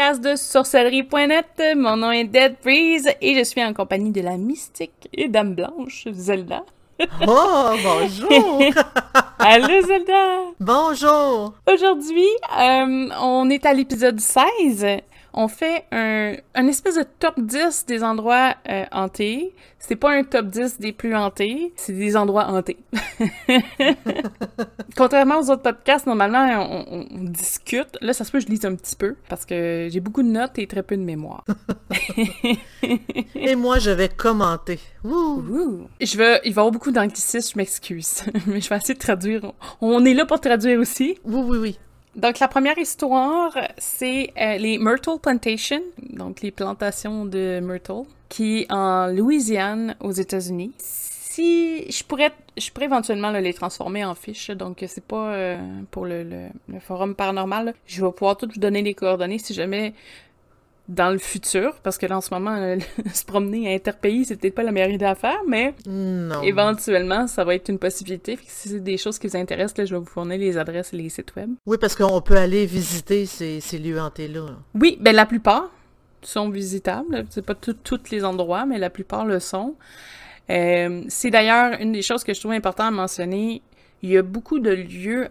[0.00, 1.76] podcast de sorcellerie.net.
[1.76, 5.54] Mon nom est Dead Breeze et je suis en compagnie de la mystique et dame
[5.54, 6.64] blanche, Zelda.
[7.26, 8.62] Oh, bonjour!
[9.38, 10.38] Allô, Zelda!
[10.58, 11.52] Bonjour!
[11.70, 14.86] Aujourd'hui, euh, on est à l'épisode 16
[15.32, 19.54] on fait un, un espèce de top 10 des endroits euh, hantés.
[19.78, 22.78] C'est pas un top 10 des plus hantés, c'est des endroits hantés.
[24.96, 27.96] Contrairement aux autres podcasts, normalement, on, discute.
[28.00, 30.28] Là, ça se peut que je lise un petit peu parce que j'ai beaucoup de
[30.28, 31.44] notes et très peu de mémoire.
[33.34, 34.80] et moi, je vais commenter.
[36.00, 38.22] Je vais, il va y avoir beaucoup d'anglicisme, je m'excuse.
[38.46, 39.52] Mais je vais essayer de traduire.
[39.80, 41.18] On est là pour traduire aussi.
[41.24, 41.78] Oui, oui, oui.
[42.16, 45.80] Donc, la première histoire, c'est euh, les Myrtle Plantation,
[46.12, 50.72] donc les plantations de myrtle, qui est en Louisiane, aux États-Unis.
[50.78, 55.58] Si je pourrais, je pourrais éventuellement les transformer en fiches, donc c'est pas euh,
[55.92, 56.48] pour le,
[56.80, 57.74] forum paranormal.
[57.86, 59.94] Je vais pouvoir tout vous donner les coordonnées si jamais
[60.90, 62.76] dans le futur, parce que là, en ce moment, euh,
[63.14, 65.74] se promener à interpays, c'est peut-être pas la meilleure idée à faire, mais
[66.42, 68.38] éventuellement, ça va être une possibilité.
[68.44, 70.96] si c'est des choses qui vous intéressent, là, je vais vous fournir les adresses et
[70.96, 71.50] les sites web.
[71.64, 74.46] Oui, parce qu'on peut aller visiter ces, lieux hantés-là.
[74.74, 75.70] Oui, ben la plupart
[76.22, 77.24] sont visitables.
[77.30, 79.76] C'est pas tous les endroits, mais la plupart le sont.
[80.50, 83.62] Euh, c'est d'ailleurs une des choses que je trouve important à mentionner.
[84.02, 85.28] Il y a beaucoup de lieux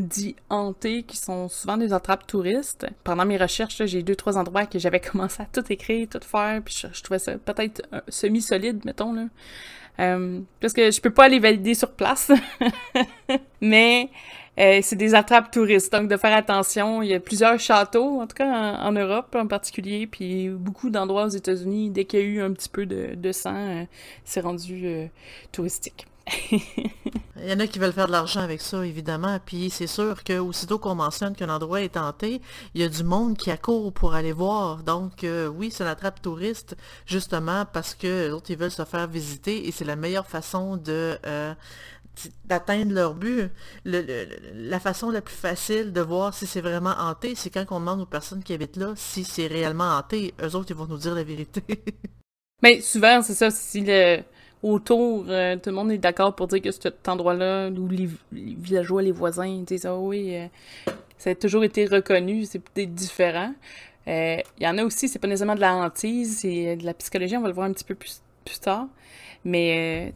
[0.00, 2.86] dits hantés qui sont souvent des attrapes touristes.
[3.04, 6.60] Pendant mes recherches, j'ai deux, trois endroits que j'avais commencé à tout écrire, tout faire,
[6.64, 9.26] puis je, trouvais ça peut-être semi-solide, mettons, là.
[10.00, 12.32] Euh, parce que je peux pas aller valider sur place.
[13.60, 14.08] Mais
[14.58, 17.02] euh, c'est des attrapes touristes, donc de faire attention.
[17.02, 21.26] Il y a plusieurs châteaux, en tout cas en, Europe en particulier, puis beaucoup d'endroits
[21.26, 21.90] aux États-Unis.
[21.90, 23.84] Dès qu'il y a eu un petit peu de, sang, euh,
[24.24, 25.10] c'est rendu
[25.52, 26.06] touristique.
[27.42, 29.38] Il y en a qui veulent faire de l'argent avec ça, évidemment.
[29.44, 32.42] Puis c'est sûr que aussitôt qu'on mentionne qu'un endroit est tenté,
[32.74, 34.82] il y a du monde qui accourt pour aller voir.
[34.82, 36.76] Donc euh, oui, c'est une attrape touriste,
[37.06, 40.76] justement parce que les autres, ils veulent se faire visiter et c'est la meilleure façon
[40.76, 41.54] de euh,
[42.44, 43.50] d'atteindre leur but.
[43.84, 48.00] la façon la plus facile de voir si c'est vraiment hanté, c'est quand on demande
[48.02, 50.34] aux personnes qui habitent là si c'est réellement hanté.
[50.42, 51.62] Eux autres, ils vont nous dire la vérité.
[52.62, 54.22] Mais souvent, c'est ça, si le
[54.62, 59.02] autour, euh, tout le monde est d'accord pour dire que cet endroit-là, où les, villageois,
[59.02, 60.46] les voisins disent Ah oui, euh,
[61.18, 63.54] ça a toujours été reconnu, c'est peut-être différent.
[64.08, 66.94] Euh, il y en a aussi, c'est pas nécessairement de la hantise, c'est de la
[66.94, 68.86] psychologie, on va le voir un petit peu plus, plus tard.
[69.44, 70.12] Mais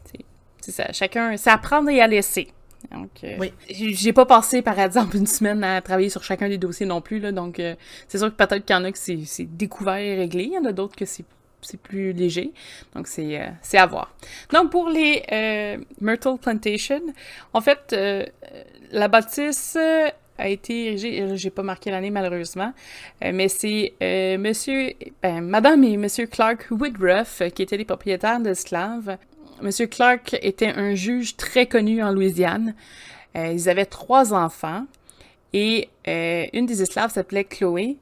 [0.61, 2.47] c'est ça, chacun, c'est apprendre et à laisser.
[2.91, 3.51] Donc, oui.
[3.67, 7.19] j'ai pas passé, par exemple, une semaine à travailler sur chacun des dossiers non plus,
[7.19, 7.59] là, donc
[8.07, 10.57] c'est sûr que peut-être qu'il y en a que c'est découvert et réglé, il y
[10.59, 11.25] en a d'autres que c'est
[11.65, 12.51] c'est plus léger.
[12.95, 14.13] Donc, c'est euh, à voir.
[14.53, 17.01] Donc, pour les euh, Myrtle Plantation,
[17.53, 18.25] en fait, euh,
[18.91, 19.77] la bâtisse
[20.37, 22.73] a été érigée, j'ai pas marqué l'année malheureusement,
[23.21, 23.93] mais c'est
[24.37, 24.91] monsieur,
[25.23, 29.17] ben, madame et monsieur Clark Woodruff qui étaient les propriétaires d'esclaves.
[29.61, 32.75] Monsieur Clark était un juge très connu en Louisiane.
[33.33, 34.85] ils avaient trois enfants
[35.53, 37.95] et une des esclaves s'appelait Chloé.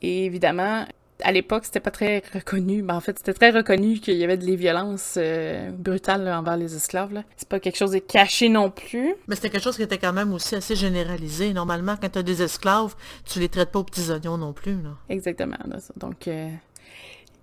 [0.00, 0.86] Et évidemment,
[1.22, 2.82] à l'époque, c'était pas très reconnu.
[2.82, 6.74] Ben, en fait, c'était très reconnu qu'il y avait des violences euh, brutales envers les
[6.74, 7.22] esclaves.
[7.36, 9.14] C'est pas quelque chose de caché non plus.
[9.28, 11.52] Mais c'était quelque chose qui était quand même aussi assez généralisé.
[11.52, 12.94] Normalement, quand tu as des esclaves,
[13.24, 14.74] tu les traites pas aux petits oignons non plus.
[14.82, 14.90] Là.
[15.08, 15.56] Exactement.
[15.96, 16.48] Donc, euh,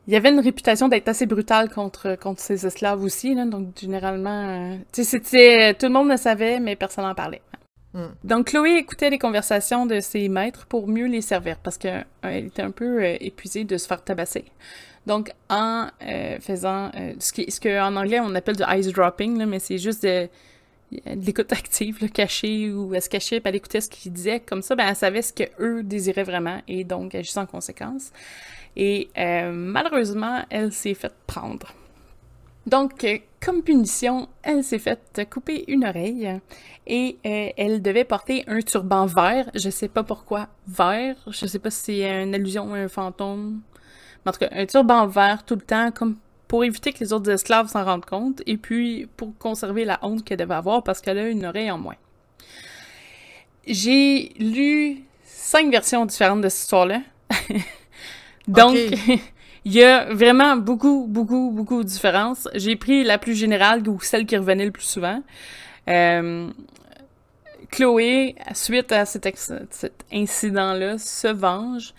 [0.07, 3.33] il y avait une réputation d'être assez brutal contre, contre ces esclaves aussi.
[3.33, 7.41] Là, donc, généralement, euh, c'était tout le monde le savait, mais personne n'en parlait.
[7.93, 8.05] Mm.
[8.23, 12.31] Donc Chloé écoutait les conversations de ses maîtres pour mieux les servir parce qu'elle euh,
[12.31, 14.45] était un peu euh, épuisée de se faire tabasser.
[15.05, 19.59] Donc en euh, faisant ce qu'en ce en anglais on appelle du ice dropping, mais
[19.59, 20.29] c'est juste de,
[21.05, 24.39] l'écoute active, le cachée ou elle se cachait, puis elle écoutait ce qu'ils disaient.
[24.39, 28.11] Comme ça, ben, elle savait ce qu'eux désiraient vraiment et donc agissait en conséquence.
[28.75, 31.73] Et malheureusement, elle s'est faite prendre.
[32.65, 33.05] Donc,
[33.43, 36.39] comme punition, elle s'est faite couper une oreille
[36.87, 39.49] et euh, elle devait porter un turban vert.
[39.53, 41.15] Je sais pas pourquoi vert.
[41.27, 43.61] Je sais pas si c'est une allusion à un fantôme.
[44.25, 46.17] Mais en tout cas, un turban vert tout le temps, comme
[46.47, 50.23] pour éviter que les autres esclaves s'en rendent compte et puis pour conserver la honte
[50.23, 51.95] qu'elle devait avoir parce qu'elle a une oreille en moins.
[53.65, 57.01] J'ai lu cinq versions différentes de cette histoire-là.
[58.47, 58.77] Donc,
[59.65, 62.49] Il y a vraiment beaucoup, beaucoup, beaucoup de différences.
[62.53, 65.21] J'ai pris la plus générale ou celle qui revenait le plus souvent.
[65.87, 66.49] Euh,
[67.71, 71.93] Chloé, suite à cet, cet incident-là, se venge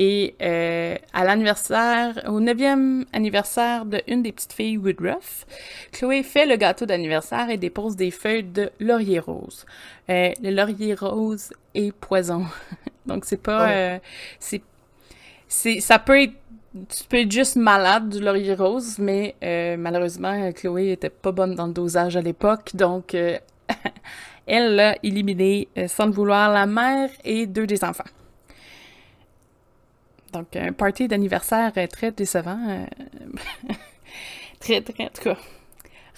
[0.00, 5.44] et euh, à l'anniversaire, au neuvième anniversaire de une des petites filles Woodruff,
[5.92, 9.66] Chloé fait le gâteau d'anniversaire et dépose des feuilles de laurier rose.
[10.08, 12.46] Euh, le laurier rose est poison.
[13.06, 13.70] Donc c'est pas, oh.
[13.70, 13.98] euh,
[14.38, 14.62] c'est
[15.48, 16.32] c'est ça peut être
[16.72, 21.54] tu peux être juste malade du laurier rose, mais euh, malheureusement, Chloé était pas bonne
[21.54, 23.38] dans le dosage à l'époque, donc euh,
[24.46, 28.04] elle a éliminé, euh, sans le vouloir, la mère et deux des enfants.
[30.32, 32.86] Donc, un party d'anniversaire très décevant.
[34.60, 35.36] très, très, en tout cas,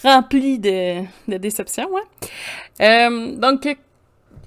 [0.04, 3.38] rempli de, de déception, ouais.
[3.38, 3.75] donc,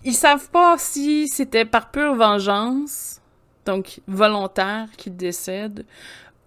[0.04, 3.22] ils savent pas si c'était par pure vengeance
[3.66, 5.86] donc volontaire qui décède,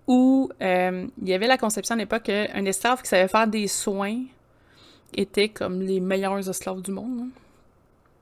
[0.06, 3.68] ou euh, il y avait la conception à l'époque qu'un esclave qui savait faire des
[3.68, 4.22] soins
[5.14, 7.20] était comme les meilleurs esclaves du monde.
[7.20, 7.28] Hein.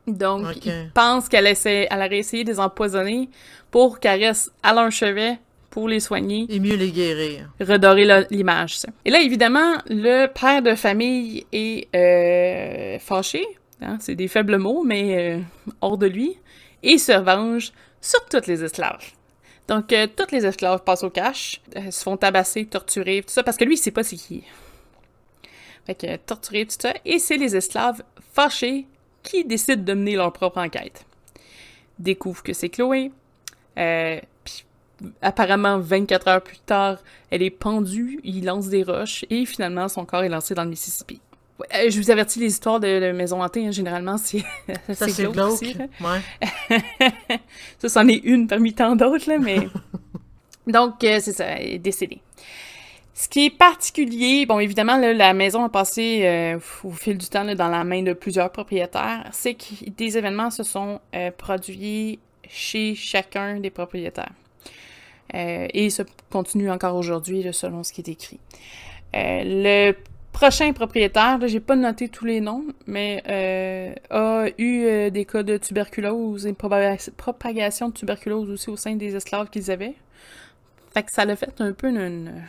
[0.07, 3.29] Donc, ils pensent qu'elle essaie, elle aurait essayé de les empoisonner
[3.71, 5.39] pour qu'elle reste à leur chevet
[5.71, 6.47] pour les soigner.
[6.49, 7.51] Et mieux les guérir.
[7.61, 13.45] Redorer l'image, Et là, évidemment, le père de famille est euh, fâché.
[13.83, 15.41] Hein, c'est des faibles mots, mais euh,
[15.81, 16.39] hors de lui.
[16.83, 17.73] Et se venge
[18.07, 19.05] sur toutes les esclaves.
[19.69, 23.43] Donc, euh, toutes les esclaves passent au cash, euh, se font tabasser, torturer, tout ça,
[23.43, 24.45] parce que lui, il sait pas c'est qui.
[25.87, 28.87] Fait que, torturer, tout ça, et c'est les esclaves fâchés
[29.23, 31.05] qui décident de mener leur propre enquête.
[31.99, 33.11] Découvrent que c'est Chloé,
[33.77, 34.65] euh, puis
[35.21, 36.99] apparemment 24 heures plus tard,
[37.31, 40.71] elle est pendue, il lance des roches, et finalement, son corps est lancé dans le
[40.71, 41.21] Mississippi.
[41.61, 44.45] Euh, je vous avertis, les histoires de, maison hantée, hein, généralement, c'est
[44.93, 46.79] Ça, c'est glauque, aussi, Ouais.
[47.79, 49.69] ça, c'en est une parmi tant d'autres, là, mais...
[50.67, 52.21] Donc, euh, c'est ça, elle est décédée.
[53.15, 57.45] Ce qui est particulier, bon, évidemment, la maison a passé euh, au fil du temps
[57.55, 61.01] dans la main de plusieurs propriétaires, c'est que des événements se sont
[61.39, 64.33] produits chez chacun des propriétaires.
[65.33, 68.41] et se continue encore aujourd'hui, selon ce qui est écrit.
[69.15, 69.95] le
[70.37, 75.43] prochain propriétaire, j'ai pas noté tous les noms, mais euh, a eu euh, des cas
[75.43, 79.95] de tuberculose et propagation de tuberculose aussi au sein des esclaves qu'ils avaient.
[80.93, 82.43] Fait que ça l'a fait un peu une,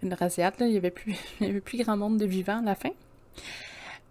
[0.00, 0.28] une, là.
[0.60, 2.90] Il y avait plus, grand monde de vivants à la fin.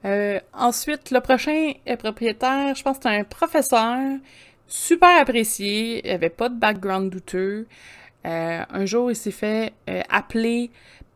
[0.04, 4.00] Euh, ensuite, le prochain propriétaire, je pense que c'était un professeur
[4.68, 7.68] super apprécié, il avait pas de background douteux.
[8.26, 9.72] un jour, il s'est fait
[10.10, 10.72] appeler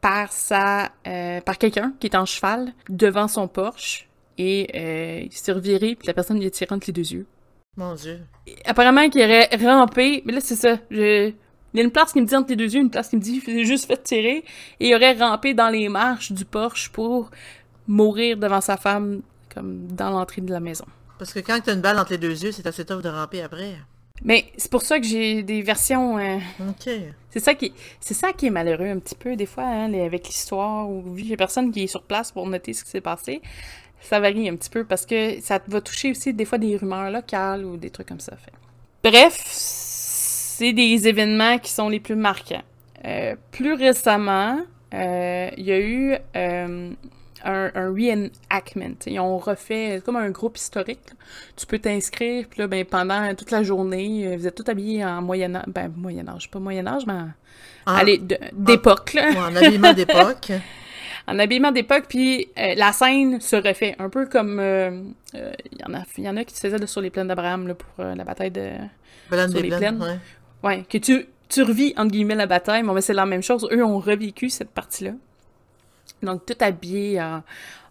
[0.07, 4.07] par sa euh, par quelqu'un qui est en cheval devant son Porsche
[4.38, 7.25] et euh, il s'est reviré puis la personne lui a tiré entre les deux yeux.
[7.75, 8.21] Mon dieu.
[8.65, 11.33] apparemment qu'il aurait rampé, mais là c'est ça, je
[11.74, 13.18] il y a une place qui me dit entre les deux yeux, une place qui
[13.18, 14.45] me dit qu'il juste fait tirer
[14.80, 17.30] et il aurait rampé dans les marches du Porsche pour
[17.86, 19.21] mourir devant sa femme
[19.53, 20.86] comme dans l'entrée de la maison.
[21.19, 23.10] Parce que quand tu as une balle entre les deux yeux, c'est assez tough de
[23.10, 23.75] ramper après.
[24.24, 26.18] Mais c'est pour ça que j'ai des versions.
[26.18, 26.38] Euh,
[26.68, 26.90] OK.
[27.30, 30.28] C'est ça qui, c'est ça qui est malheureux un petit peu des fois hein, avec
[30.28, 32.90] l'histoire ou vu qu'il y a personne qui est sur place pour noter ce qui
[32.90, 33.42] s'est passé.
[34.02, 37.12] Ça varie un petit peu parce que ça va toucher aussi des fois des rumeurs
[37.12, 38.36] locales ou des trucs comme ça.
[38.38, 38.52] Fait.
[39.04, 42.63] Bref, c'est des événements qui sont les plus marquants.
[43.06, 44.60] Euh, plus récemment,
[44.94, 46.16] euh, il y a eu
[47.48, 48.98] un, un reenactment.
[49.08, 51.00] Ils ont refait comme un groupe historique.
[51.56, 55.04] Tu peux t'inscrire, puis là, ben, pendant toute la journée, euh, vous êtes tous habillés
[55.04, 55.63] en Moyen-Âge.
[55.68, 57.13] Ben, Moyen-Âge, pas Moyen-Âge, mais
[57.86, 58.22] allez,
[58.54, 59.32] d'époque, là.
[59.50, 60.51] en habillement d'époque.
[61.27, 63.96] en habillement d'époque, puis euh, la scène se refait.
[63.98, 64.60] Un peu comme.
[64.60, 65.01] Euh,
[65.34, 68.06] il y, en a, y en a qui se faisaient sur les plaines d'Abraham pour
[68.06, 68.72] la bataille de.
[69.30, 70.01] sur les plaines.
[70.01, 70.20] Ouais.
[70.63, 70.86] ouais.
[70.89, 73.68] que tu, tu revis, entre guillemets, la bataille, mais c'est la même chose.
[73.72, 75.12] Eux ont revécu cette partie-là
[76.24, 77.21] donc tout habillé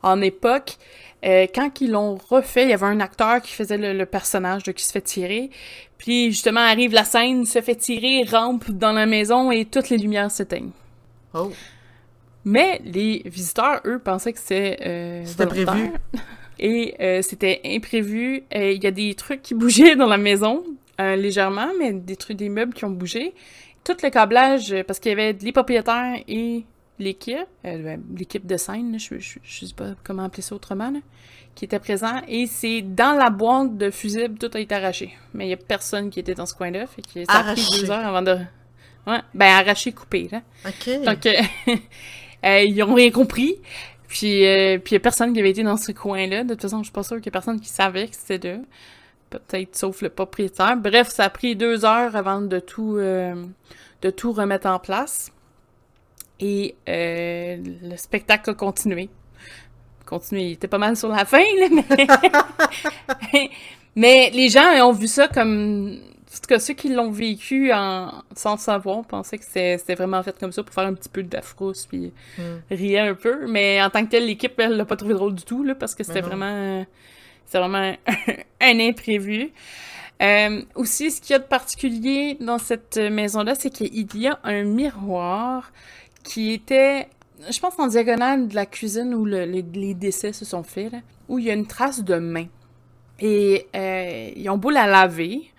[0.02, 0.76] en, époque.
[1.24, 4.72] Euh, quand ils l'ont refait, il y avait un acteur qui faisait le, personnage de
[4.72, 5.50] qui se fait tirer.
[5.98, 9.98] Puis justement arrive la scène, se fait tirer, rampe dans la maison et toutes les
[9.98, 10.72] lumières s'éteignent.
[11.34, 11.50] Oh.
[12.44, 15.92] Mais les visiteurs, eux, pensaient que c'était euh, C'était prévu.
[16.58, 18.44] Et euh, c'était imprévu.
[18.54, 20.64] Il y a des trucs qui bougeaient dans la maison,
[20.98, 23.34] légèrement, mais des trucs, des meubles qui ont bougé.
[23.84, 26.64] Tout le câblage, parce qu'il y avait les propriétaires et
[26.98, 30.92] l'équipe, euh, ben, l'équipe de scène, je, je, sais pas comment appeler ça autrement,
[31.54, 32.20] qui était présent.
[32.28, 35.16] Et c'est dans la boîte de fusibles, tout a été arraché.
[35.34, 36.86] Mais il y a personne qui était dans ce coin-là.
[36.86, 38.38] Fait que ça a pris deux heures avant de.
[39.06, 40.42] Ouais, ben arraché, coupé, là.
[40.66, 41.04] OK.
[41.04, 41.42] Donc, euh,
[42.44, 43.56] euh, ils ont rien compris.
[44.08, 44.44] Puis,
[44.78, 46.44] puis il y a personne qui avait été dans ce coin-là.
[46.44, 48.48] De toute façon, je suis pas sûre qu'il y a personne qui savait que c'était
[48.48, 48.58] là.
[49.30, 50.76] Peut-être sauf le propriétaire.
[50.76, 55.32] Bref, ça a pris deux heures avant de tout, de tout remettre en place.
[56.40, 59.08] Et euh, le spectacle a continué.
[60.04, 62.06] Continué, il était pas mal sur la fin, mais...
[63.96, 65.98] mais les gens ont vu ça comme...
[66.26, 68.12] En tout cas, ceux qui l'ont vécu en...
[68.34, 71.40] sans savoir pensaient que c'était vraiment fait comme ça pour faire un petit peu de
[71.40, 72.42] frousse puis mm.
[72.70, 73.46] riait un peu.
[73.48, 75.94] Mais en tant que telle, l'équipe, elle l'a pas trouvé drôle du tout, là, parce
[75.94, 76.84] que c'était vraiment...
[77.46, 77.96] C'était vraiment
[78.60, 79.50] un imprévu.
[80.22, 84.38] Euh, aussi, ce qu'il y a de particulier dans cette maison-là, c'est qu'il y a
[84.44, 85.72] un miroir
[86.26, 87.08] qui était,
[87.48, 90.92] je pense, en diagonale de la cuisine où le- les, décès se sont faits,
[91.28, 92.46] où il y a une trace de main.
[93.20, 95.52] Et euh, ils ont beau la laver,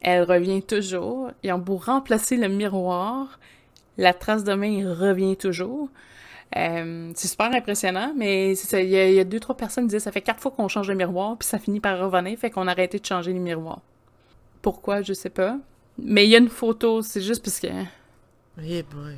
[0.00, 1.30] elle revient toujours.
[1.42, 3.38] Ils ont beau remplacer le miroir,
[3.98, 5.88] la trace de main revient toujours.
[6.56, 10.12] Euh, c'est super impressionnant, mais il y, y a deux, trois personnes qui disent ça
[10.12, 12.72] fait quatre fois qu'on change le miroir, puis ça finit par revenir, fait qu'on a
[12.72, 13.80] arrêté de changer les miroirs.
[14.60, 15.56] Pourquoi, je sais pas.
[15.98, 17.68] Mais il y a une photo, c'est juste parce que...
[18.62, 19.16] Eh boy.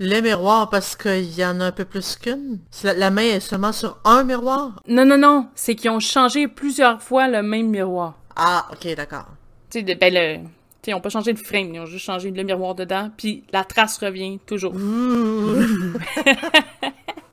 [0.00, 2.60] Les miroirs, parce qu'il y en a un peu plus qu'une?
[2.84, 4.80] La, la main est seulement sur un miroir?
[4.86, 8.14] Non, non, non, c'est qu'ils ont changé plusieurs fois le même miroir.
[8.36, 9.26] Ah, ok, d'accord.
[9.70, 10.36] Tu sais, de- ben le...
[10.36, 10.48] tu
[10.84, 13.42] sais, ils ont pas changé le frame, ils ont juste changé le miroir dedans, puis
[13.52, 14.72] la trace revient toujours.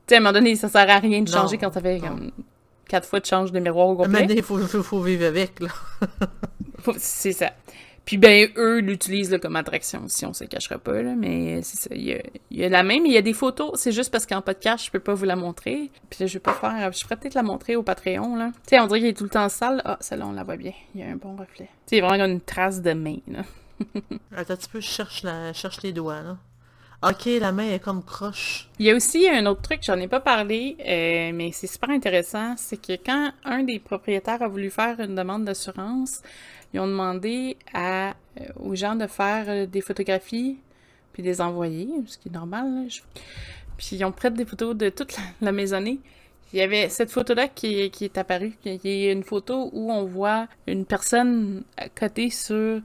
[0.07, 1.81] Tu sais, à un moment donné, ça sert à rien de Non, changer quand ça
[1.81, 2.29] fait comme
[2.87, 4.27] quatre fois de change de miroir au complet.
[4.29, 5.69] Il faut, faut, faut vivre avec, là.
[6.99, 7.51] C'est ça.
[8.05, 11.77] Puis ben, eux l'utilisent là, comme attraction aussi, on se cachera pas, là, mais c'est
[11.77, 11.95] ça.
[11.95, 12.21] Il y a,
[12.51, 14.85] il y a la même, il y a des photos, c'est juste parce qu'en podcast,
[14.85, 15.89] je peux pas vous la montrer.
[16.09, 18.51] Puis là, je vais pas faire, je pourrais peut-être la montrer au Patreon, là.
[18.63, 19.81] Tu sais, on dirait qu'il est tout le temps sale.
[19.85, 20.73] Ah, celle-là, on la voit bien.
[20.93, 21.65] Il y a un bon reflet.
[21.65, 23.41] Tu sais, il y a vraiment une trace de main, là.
[24.35, 26.37] Attends un petit peu, je cherche, la, je cherche les doigts, là.
[27.03, 28.69] Ok, la main est comme croche.
[28.79, 31.89] Il y a aussi un autre truc, j'en ai pas parlé, euh, mais c'est super
[31.89, 36.21] intéressant, c'est que quand un des propriétaires a voulu faire une demande d'assurance,
[36.75, 38.11] ils ont demandé euh,
[38.59, 40.57] aux gens de faire euh, des photographies
[41.13, 42.87] puis les envoyer, ce qui est normal.
[43.77, 45.99] Puis ils ont prêté des photos de toute la, maisonnée.
[46.51, 50.47] Il y avait cette photo-là qui, est apparue, qui est une photo où on voit
[50.67, 51.63] une personne
[51.97, 52.81] côté sur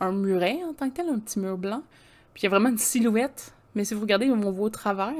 [0.00, 1.84] un muret en tant que tel, un petit mur blanc.
[2.34, 3.52] Puis il y a vraiment une silhouette.
[3.76, 5.14] Mais si vous regardez, on voit au travers.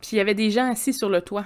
[0.00, 1.44] Puis il y avait des gens assis sur le toit.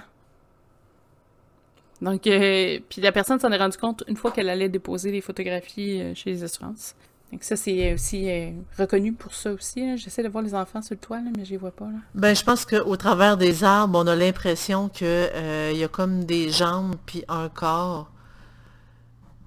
[2.02, 5.20] Donc, euh, puis la personne s'en est rendu compte une fois qu'elle allait déposer les
[5.20, 6.96] photographies euh, chez les assurances.
[7.32, 9.96] Donc ça, c'est aussi euh, reconnu pour ça aussi.
[9.96, 11.86] J'essaie de voir les enfants sur le toit, là, mais je les vois pas.
[11.86, 11.98] Là.
[12.14, 15.88] Ben, je pense qu'au travers des arbres, on a l'impression que euh, il y a
[15.88, 18.10] comme des jambes puis un corps.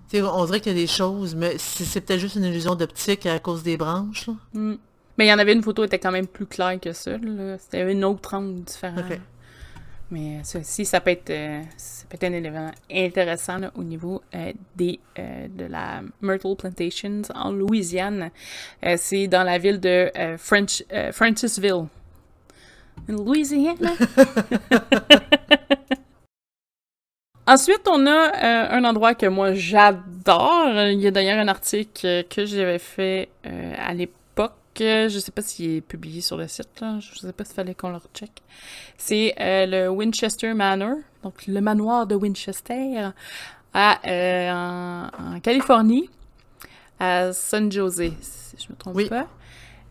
[0.10, 2.76] Tu sais, on dirait qu'il y a des choses, mais c'est peut-être juste une illusion
[2.76, 4.34] d'optique à cause des branches, là.
[4.54, 4.76] Mm.
[5.18, 7.12] Mais il y en avait une photo qui était quand même plus claire que ça.
[7.18, 7.58] là.
[7.58, 8.98] C'était une autre angle différent.
[8.98, 9.20] Ok.
[10.12, 13.84] Mais ça aussi, ça peut être, euh, ça peut être un élément intéressant là, au
[13.84, 18.30] niveau euh, des, euh, de la Myrtle Plantations en Louisiane.
[18.86, 21.88] Euh, c'est dans la ville de euh, French, euh, Francisville.
[23.08, 23.78] Louisiane.
[27.48, 30.72] Ensuite, on a euh, un endroit que moi j'adore.
[30.92, 34.16] Il y a d'ailleurs un article euh, que j'avais fait euh, à l'époque.
[34.82, 36.82] Euh, Je sais pas s'il est publié sur le site.
[36.82, 37.00] Là.
[37.00, 38.32] Je sais pas s'il fallait qu'on le recheck.
[38.98, 43.10] C'est euh, le Winchester Manor, donc le manoir de Winchester
[43.74, 46.10] à, euh, en, en Californie,
[47.00, 49.10] à San Jose, si je me trompe Oui.
[49.10, 49.28] pas.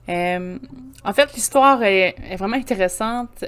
[0.09, 0.59] Euh,
[1.05, 3.45] en fait, l'histoire est, est vraiment intéressante.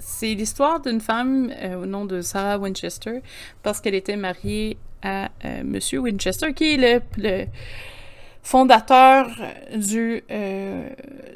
[0.00, 3.22] C'est l'histoire d'une femme au nom de Sarah Winchester
[3.62, 5.28] parce qu'elle était mariée à
[5.64, 7.46] Monsieur Winchester, qui est le, le
[8.42, 9.28] fondateur
[9.74, 10.88] du euh,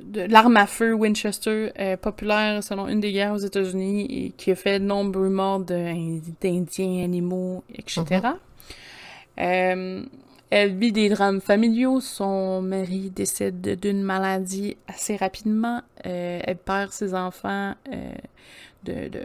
[0.02, 4.50] de l'arme à feu Winchester, euh, populaire selon une des guerres aux États-Unis et qui
[4.50, 8.04] a fait de nombreux morts d'Indiens, animaux, etc.
[9.38, 10.02] Euh,
[10.50, 12.00] elle vit des drames familiaux.
[12.00, 15.82] Son mari décède d'une maladie assez rapidement.
[16.06, 18.12] Euh, elle perd ses enfants euh,
[18.84, 19.22] de, de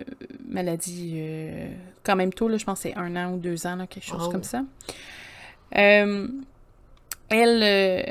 [0.50, 1.67] maladie euh,
[2.03, 2.47] quand même tôt.
[2.47, 4.31] Là, je pense que c'est un an ou deux ans, là, quelque chose Oh.
[4.31, 4.63] comme ça.
[5.77, 6.27] Euh,
[7.31, 8.03] elle, euh,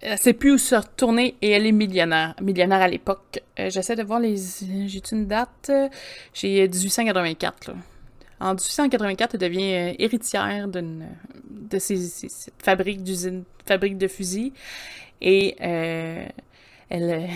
[0.00, 2.34] elle sait plus où se retourner et elle est millionnaire.
[2.42, 3.40] Millionnaire à l'époque.
[3.58, 4.36] Euh, J'essaie de voir les.
[4.86, 5.70] J'ai une date?
[6.34, 7.68] J'ai 1884.
[7.68, 7.74] Là.
[8.40, 11.06] En 1884, elle devient euh, héritière d'une
[11.48, 14.52] de ces, ces- cette fabrique d'usine, fabrique de fusils.
[15.20, 16.24] Et euh,
[16.90, 17.02] elle.
[17.10, 17.26] euh,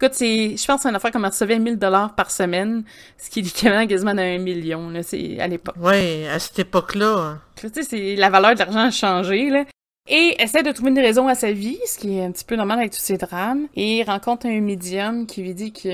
[0.00, 2.84] Écoute, c'est, je pense que c'est une affaire comme elle recevait 1000 dollars par semaine,
[3.16, 5.74] ce qui est équivalent quasiment à un million, là, c'est à l'époque.
[5.76, 7.38] Ouais, à cette époque-là.
[7.56, 9.64] Tu sais, c'est la valeur de l'argent a changé, là.
[10.10, 12.56] Et essaie de trouver une raison à sa vie, ce qui est un petit peu
[12.56, 13.66] normal avec tous ces drames.
[13.76, 15.88] Et rencontre un médium qui lui dit que,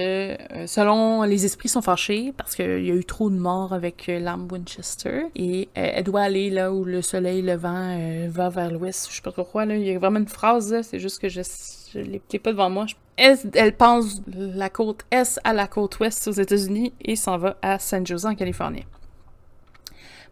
[0.53, 4.09] euh, selon les esprits sont fâchés, parce qu'il y a eu trop de morts avec
[4.09, 8.71] euh, l'arme Winchester, et euh, elle doit aller là où le soleil levant va vers
[8.71, 9.09] l'ouest.
[9.11, 9.75] Je sais pas trop quoi, là.
[9.77, 10.81] Il y a vraiment une phrase.
[10.83, 11.43] C'est juste que je,
[11.93, 12.87] je l'ai pas devant moi.
[13.17, 17.79] Elle, pense la côte est à la côte ouest aux États-Unis et s'en va à
[17.81, 18.85] San Jose en Californie.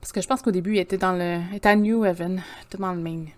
[0.01, 1.41] Parce que je pense qu'au début, elle était dans le.
[1.51, 2.43] Elle était à New Haven,
[2.79, 3.29] dans le Maine.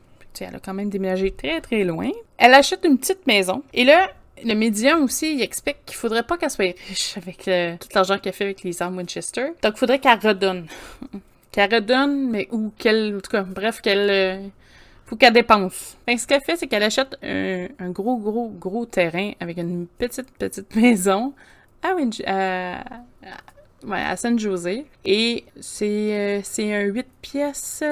[0.40, 2.10] Elle a quand même déménagé très très loin.
[2.38, 3.62] Elle achète une petite maison.
[3.72, 4.10] Et là,
[4.44, 8.32] le médium aussi, il explique qu'il faudrait pas qu'elle soit riche avec tout l'argent qu'elle
[8.32, 9.46] fait avec les armes Winchester.
[9.62, 10.66] Donc, il faudrait qu'elle redonne.
[11.54, 14.48] qu'elle redonne, mais ou qu'elle, en tout cas, bref, qu'elle, euh,
[15.06, 15.96] faut qu'elle dépense.
[16.06, 20.30] Que ce qu'elle fait, c'est qu'elle achète un, gros, gros, gros terrain avec une petite,
[20.32, 21.32] petite maison
[21.82, 24.84] à, Winch- à, San José.
[25.04, 27.84] Et c'est, euh, un 8 pièces,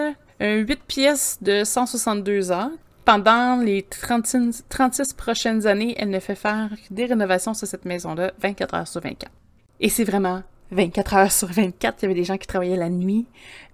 [0.43, 2.73] 8 pièces de 162 ans.
[3.05, 8.33] Pendant les 36, 36 prochaines années, elle ne fait faire des rénovations sur cette maison-là
[8.41, 9.31] 24 heures sur 24.
[9.81, 11.99] Et c'est vraiment 24 heures sur 24.
[11.99, 13.27] Il y avait des gens qui travaillaient la nuit,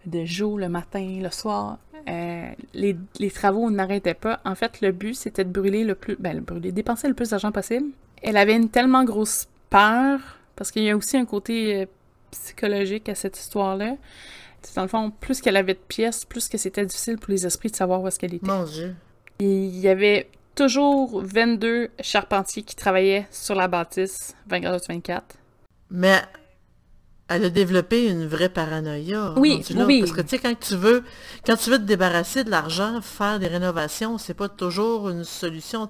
[0.07, 1.79] de jour, le matin, le soir.
[2.09, 2.97] Euh, les,
[3.31, 4.41] travaux n'arrêtaient pas.
[4.45, 6.17] En fait, le but, c'était de brûler le plus...
[6.17, 7.91] Ben, dépenser le plus d'argent possible.
[8.23, 10.19] Elle avait une tellement grosse peur,
[10.57, 11.87] parce qu'il y a aussi un côté euh,
[12.31, 13.97] psychologique à cette histoire-là.
[14.75, 17.71] Dans le fond, plus qu'elle avait de pièces, plus que c'était difficile pour les esprits
[17.71, 18.47] de savoir où est-ce qu'elle était.
[18.47, 18.95] Mon Dieu.
[19.41, 25.37] Il y avait toujours 22 charpentiers qui travaillaient sur la bâtisse 24 heures sur 24.
[25.91, 26.21] Mais
[27.29, 29.35] elle a développé une vraie paranoïa.
[29.37, 29.85] Oui, là.
[29.85, 30.01] oui.
[30.01, 31.05] Parce que tu sais, quand tu veux,
[31.47, 35.87] quand tu veux te débarrasser de l'argent, faire des rénovations, c'est pas toujours une solution.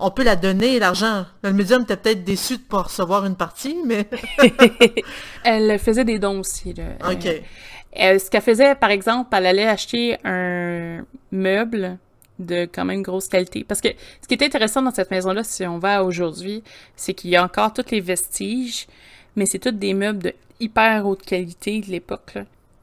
[0.00, 1.24] On peut la donner, l'argent.
[1.42, 4.08] Le médium était peut-être déçu de pas recevoir une partie, mais.
[5.44, 6.74] Elle faisait des dons aussi.
[6.74, 7.12] Là.
[7.12, 7.26] OK.
[7.26, 7.38] Euh,
[7.96, 11.98] elle- ce qu'elle faisait, par exemple, elle allait acheter un meuble
[12.38, 13.64] de quand même grosse qualité.
[13.64, 13.88] Parce que
[14.20, 16.62] ce qui est intéressant dans cette maison-là, si on va aujourd'hui,
[16.94, 18.86] c'est qu'il y a encore tous les vestiges,
[19.36, 22.34] mais c'est tous des meubles de hyper haute qualité de l'époque.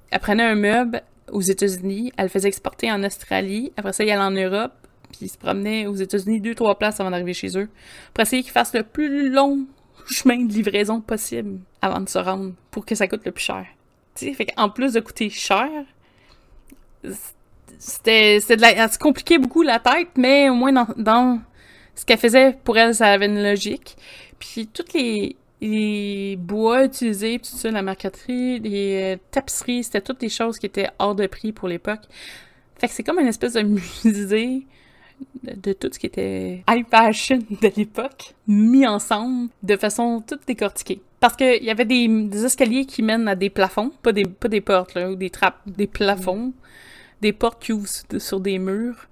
[0.10, 1.02] Elle prenait un meuble
[1.32, 4.74] aux États-Unis, elle le faisait exporter en Australie, après ça, il allait en Europe,
[5.12, 7.70] puis il se promenait aux États-Unis deux, trois places avant d'arriver chez eux,
[8.14, 9.66] pour essayer qu'ils fassent le plus long
[10.08, 13.66] chemin de livraison possible avant de se rendre, pour que ça coûte le plus cher.
[14.16, 15.70] Tu sais, fait qu'en plus de coûter cher,
[17.80, 21.42] c'était de la, ça compliquait beaucoup la tête, mais au moins dans, dans
[21.96, 23.98] ce qu'elle faisait, pour elle, ça avait une logique.
[24.40, 30.20] Puis toutes les, les bois utilisés, tout ça, la marqueterie, les euh, tapisseries, c'était toutes
[30.20, 32.02] des choses qui étaient hors de prix pour l'époque.
[32.78, 34.66] Fait que c'est comme une espèce de musée
[35.44, 40.46] de, de tout ce qui était high fashion de l'époque, mis ensemble de façon toute
[40.48, 41.02] décortiquée.
[41.24, 44.60] Parce qu'il y avait des, escaliers qui mènent à des plafonds, pas des, pas des
[44.60, 46.52] portes, là, ou des trappes, des plafonds,
[47.22, 49.08] des portes qui ouvrent sur, des murs.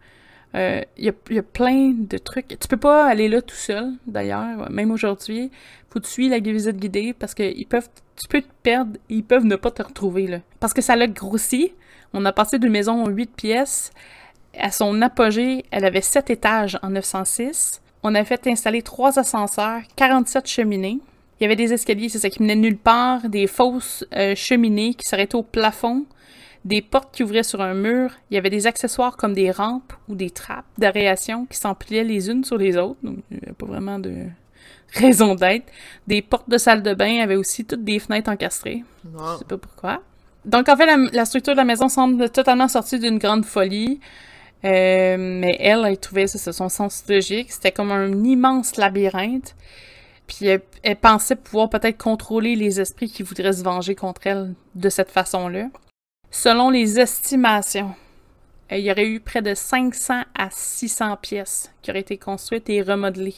[0.54, 2.50] Euh, Il y, a, il y a plein de trucs.
[2.60, 5.52] Tu peux pas aller là tout seul, d'ailleurs, même aujourd'hui.
[5.90, 7.88] Faut que tu suives la visite guidée parce que ils peuvent,
[8.22, 10.40] tu peux te perdre, ils peuvent ne pas te retrouver là.
[10.60, 11.72] Parce que ça l'a grossi.
[12.12, 13.94] On a passé d'une maison en 8 pièces.
[14.60, 17.82] À son apogée, elle avait 7 étages en 906.
[18.04, 21.00] On a fait installer trois ascenseurs, 47 cheminées.
[21.42, 24.94] Il y avait des escaliers, c'est ça, qui menaient nulle part, des fausses euh, cheminées
[24.94, 26.06] qui s'arrêtaient au plafond,
[26.66, 28.12] des portes qui ouvraient sur un mur.
[28.30, 32.30] Il y avait des accessoires comme des rampes ou des trappes d'aération qui s'empliaient les
[32.30, 33.00] unes sur les autres.
[33.02, 34.14] Donc, il n'y avait pas vraiment de
[34.94, 35.66] raison d'être.
[36.06, 38.84] Des portes de salle de bain avaient aussi toutes des fenêtres encastrées.
[39.04, 39.38] Je Wow.
[39.40, 40.04] sais pas pourquoi.
[40.46, 44.00] Donc, en fait, la, la structure de la maison semble totalement sortie d'une grande folie.
[44.64, 47.52] Euh, mais elle, elle trouvait ça, son sens logique.
[47.52, 49.56] C'était comme un immense labyrinthe.
[50.32, 54.88] Puis elle, pensait pouvoir peut-être contrôler les esprits qui voudraient se venger contre elle de
[54.90, 55.68] cette façon-là.
[56.30, 57.94] Selon les estimations,
[58.72, 62.70] euh, il y aurait eu près de 500 à 600 pièces qui auraient été construites
[62.70, 63.36] et remodelées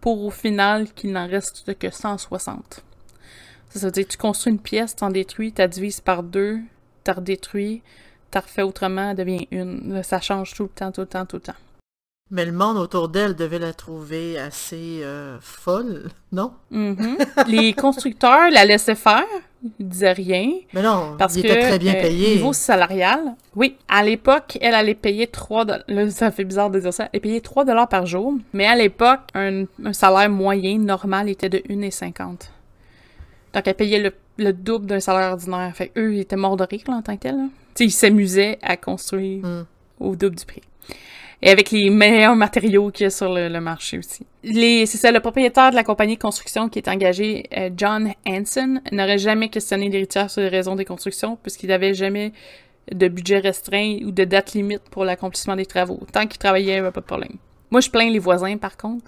[0.00, 2.84] pour au final qu'il n'en reste que 160.
[3.70, 6.60] Ça, veut dire que tu construis une pièce, t'en détruis, t'as divises par deux,
[7.02, 7.82] t'as redétruit,
[8.30, 10.04] t'as refait autrement, elle devient une.
[10.04, 11.67] Ça change tout le temps, tout le temps, tout le temps.
[12.30, 16.52] Mais le monde autour d'elle devait la trouver assez euh, folle, non?
[16.70, 17.16] Mhm.
[17.46, 19.24] Les constructeurs la laissaient faire,
[19.80, 20.50] ils disaient rien.
[20.74, 22.34] Mais non, Parce il que, était très bien euh, payé.
[22.36, 25.84] niveau salarial, oui, à l'époque, elle allait payer 3 dollars.
[25.88, 27.08] Là, ça fait bizarre de dire ça.
[27.14, 28.34] Elle payait 3 dollars par jour.
[28.52, 32.50] Mais à l'époque, un, un salaire moyen, normal, était de 1,50.
[33.54, 35.72] Donc, elle payait le, le double d'un salaire ordinaire.
[35.74, 37.36] Fait eux, ils étaient morts de rire, là, en tant que tel.
[37.80, 39.64] ils s'amusaient à construire Hmm.
[39.98, 40.60] au double du prix.
[41.40, 44.26] Et avec les meilleurs matériaux qu'il y a sur le, le marché aussi.
[44.42, 48.12] Les, c'est ça, le propriétaire de la compagnie de construction qui est engagé, euh, John
[48.26, 52.32] Hanson, n'aurait jamais questionné l'héritière sur les raisons des constructions, puisqu'il n'avait jamais
[52.92, 56.00] de budget restreint ou de date limite pour l'accomplissement des travaux.
[56.12, 57.36] Tant qu'il travaillait, il n'y avait pas de problème.
[57.70, 59.04] Moi, je plains les voisins, par contre.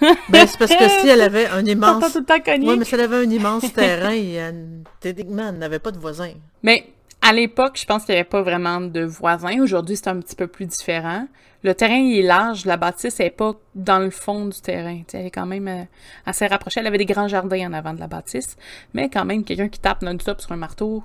[0.28, 2.12] Ben, c'est parce que si elle avait un immense...
[2.12, 2.36] tout le temps.
[2.46, 6.32] Oui, mais si elle avait un immense terrain, elle- techniquement, elle n'avait pas de voisins.
[6.62, 9.60] Mais à l'époque, je pense qu'il n'y avait pas vraiment de voisins.
[9.60, 11.26] Aujourd'hui, c'est un petit peu plus différent.
[11.62, 15.00] Le terrain est large, la bâtisse n'est pas dans le fond du terrain.
[15.14, 15.84] Elle est quand même euh,
[16.26, 16.80] assez rapprochée.
[16.80, 18.56] Elle avait des grands jardins en avant de la bâtisse,
[18.92, 21.02] mais quand même, quelqu'un qui tape non-stop sur un marteau,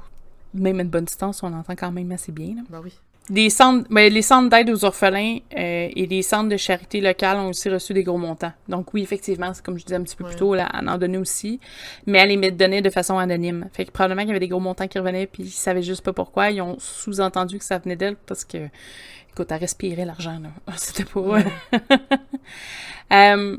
[0.53, 2.55] même à une bonne distance, on entend quand même assez bien.
[2.69, 2.93] Ben oui.
[3.29, 7.37] Des centres, ben, les centres d'aide aux orphelins euh, et les centres de charité locales
[7.37, 8.51] ont aussi reçu des gros montants.
[8.67, 10.97] Donc oui, effectivement, c'est comme je disais un petit peu plus tôt, là, elle en
[10.97, 11.59] donnait aussi,
[12.05, 13.67] mais elle les donnait de façon anonyme.
[13.73, 16.03] Fait que probablement qu'il y avait des gros montants qui revenaient, puis ils savaient juste
[16.03, 16.49] pas pourquoi.
[16.49, 18.57] Ils ont sous-entendu que ça venait d'elle parce que,
[19.31, 20.49] écoute, elle respirait l'argent, là.
[20.77, 21.19] C'était pas...
[21.19, 21.45] Ouais.
[23.13, 23.57] euh,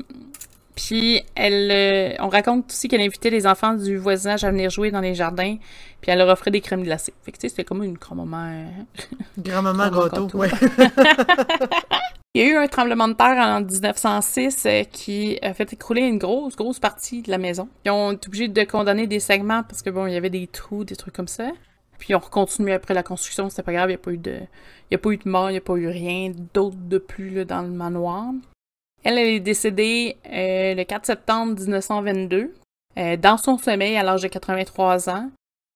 [0.75, 4.91] puis elle, euh, on raconte aussi qu'elle invitait les enfants du voisinage à venir jouer
[4.91, 5.57] dans les jardins,
[6.01, 7.13] puis elle leur offrait des crèmes glacées.
[7.23, 8.65] Fait que tu sais, c'était comme une grand-maman...
[9.37, 10.49] Grand-maman gâteau, ouais.
[12.33, 16.03] Il y a eu un tremblement de terre en 1906 euh, qui a fait écrouler
[16.03, 17.67] une grosse, grosse partie de la maison.
[17.83, 20.47] Ils ont été obligés de condamner des segments parce que bon, il y avait des
[20.47, 21.51] trous, des trucs comme ça.
[21.99, 24.37] Puis on continué après la construction, c'était pas grave, il n'y a pas eu de.
[24.89, 26.97] Il y a pas eu de mort, il n'y a pas eu rien d'autre de
[26.97, 28.31] plus là, dans le manoir.
[29.03, 32.53] Elle, elle est décédée euh, le 4 septembre 1922,
[32.97, 35.29] euh, dans son sommeil à l'âge de 83 ans,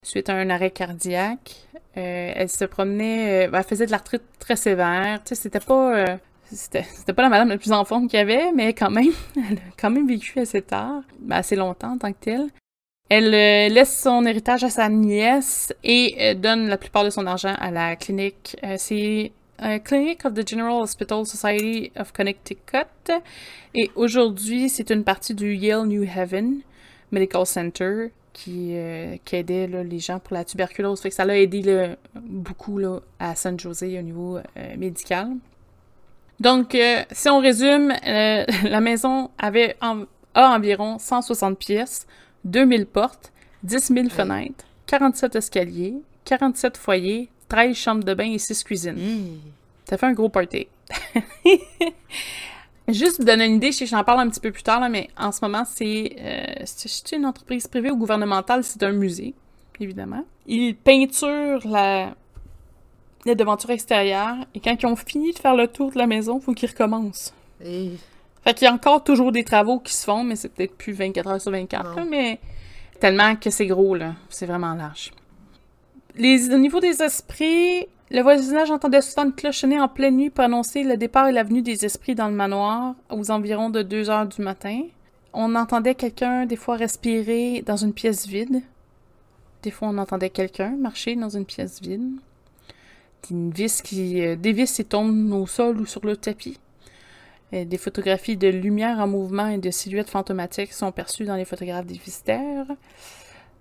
[0.06, 1.56] suite à un arrêt cardiaque.
[1.98, 5.22] Euh, elle se promenait, elle faisait de l'arthrite très sévère.
[5.24, 6.18] Tu sais, c'était pas,
[6.52, 9.58] c'était, pas la madame la plus en forme qu'il y avait, mais quand même, elle
[9.58, 12.48] a quand même vécu assez tard, ben, assez longtemps en tant que telle.
[13.10, 17.70] Elle laisse son héritage à sa nièce et donne la plupart de son argent à
[17.70, 18.58] la clinique.
[19.62, 23.12] Euh, Clinic of the General Hospital Society of Connecticut.
[23.74, 26.62] Et aujourd'hui, c'est une partie du Yale New Haven
[27.12, 31.00] Medical Center qui, euh, qui aidait les gens pour la tuberculose.
[31.02, 35.30] Fait que ça l'a aidé beaucoup là, à San José au niveau euh, médical.
[36.42, 36.78] Donc,
[37.12, 39.78] si on résume, la maison avait
[40.36, 42.06] a environ 160 pièces,
[42.44, 43.32] 2000 portes,
[43.64, 48.96] 10 000 fenêtres, 47 escaliers, 47 foyers, 13 chambres de bain et 6 cuisines.
[48.96, 49.40] Mmh.
[49.90, 50.68] Ça fait un gros party.
[52.88, 55.32] Juste pour donner une idée, j'en parle un petit peu plus tard, là, mais en
[55.32, 56.66] ce moment, c'est euh,
[57.14, 59.34] une entreprise privée ou gouvernementale, c'est un musée,
[59.80, 60.24] évidemment.
[60.46, 62.14] Ils peinturent la,
[63.26, 66.38] la devanture extérieure, et quand ils ont fini de faire le tour de la maison,
[66.40, 67.34] il faut qu'ils recommencent.
[67.64, 67.92] Et...
[68.44, 70.94] Fait qu'il y a encore toujours des travaux qui se font, mais c'est peut-être plus
[70.94, 72.40] 24 heures sur 24, mais
[73.00, 74.14] tellement que c'est gros, là.
[74.30, 75.12] C'est vraiment large.
[76.18, 80.84] Au niveau des esprits, le voisinage entendait souvent une cloche en pleine nuit pour annoncer
[80.84, 84.26] le départ et la venue des esprits dans le manoir aux environs de 2 heures
[84.26, 84.84] du matin.
[85.34, 88.62] On entendait quelqu'un des fois respirer dans une pièce vide.
[89.62, 92.14] Des fois, on entendait quelqu'un marcher dans une pièce vide.
[93.30, 96.60] Une vis qui, euh, des vis qui tombent au sol ou sur le tapis.
[97.52, 101.46] Euh, des photographies de lumière en mouvement et de silhouettes fantomatiques sont perçues dans les
[101.46, 102.68] photographes des visiteurs.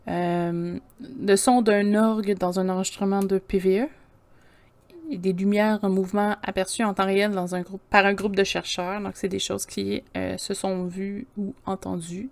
[0.09, 3.89] Euh, le son d'un orgue dans un enregistrement de PVE.
[5.11, 8.35] Et des lumières en mouvement aperçues en temps réel dans un groupe, par un groupe
[8.35, 9.03] de chercheurs.
[9.03, 12.31] Donc, c'est des choses qui euh, se sont vues ou entendues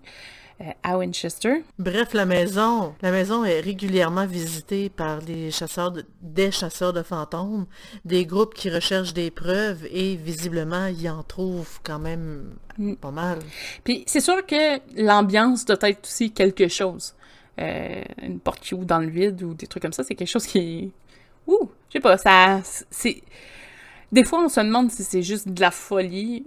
[0.61, 1.63] euh, à Winchester.
[1.77, 7.03] Bref, la maison, la maison est régulièrement visitée par des chasseurs, de, des chasseurs de
[7.03, 7.65] fantômes,
[8.05, 12.95] des groupes qui recherchent des preuves et visiblement, ils en trouvent quand même mm.
[12.95, 13.39] pas mal.
[13.83, 17.13] Puis, c'est sûr que l'ambiance doit être aussi quelque chose.
[17.59, 20.27] Euh, une porte qui ouvre dans le vide ou des trucs comme ça, c'est quelque
[20.27, 20.91] chose qui
[21.47, 22.61] Ouh, je sais pas, ça.
[22.89, 23.21] C'est.
[24.11, 26.45] Des fois, on se demande si c'est juste de la folie.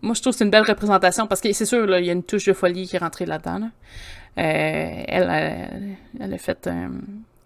[0.00, 2.12] Moi, je trouve que c'est une belle représentation parce que c'est sûr, il y a
[2.12, 3.62] une touche de folie qui est rentrée là-dedans.
[3.62, 3.70] Euh,
[4.36, 6.68] elle, elle, a fait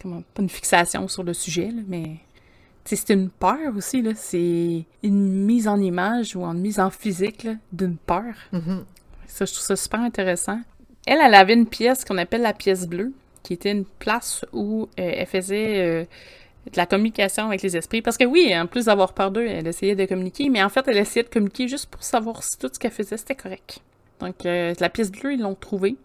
[0.01, 2.17] comment, pas une fixation sur le sujet, mais
[2.85, 4.03] c'est une peur aussi.
[4.03, 8.35] là C'est une mise en image ou en mise en physique d'une peur.
[8.53, 8.85] Mm-hmm.
[9.27, 10.61] Ça, je trouve ça super intéressant.
[11.07, 13.13] Elle, elle avait une pièce qu'on appelle la pièce bleue,
[13.45, 16.05] qui était une place où euh, elle faisait euh,
[16.73, 18.03] de la communication avec les esprits.
[18.03, 20.87] Parce que oui, en plus d'avoir peur d'eux, elle essayait de communiquer, mais en fait,
[20.89, 23.81] elle essayait de communiquer juste pour savoir si tout ce qu'elle faisait, c'était correct.
[24.19, 25.97] Donc, euh, la pièce bleue, ils l'ont trouvée.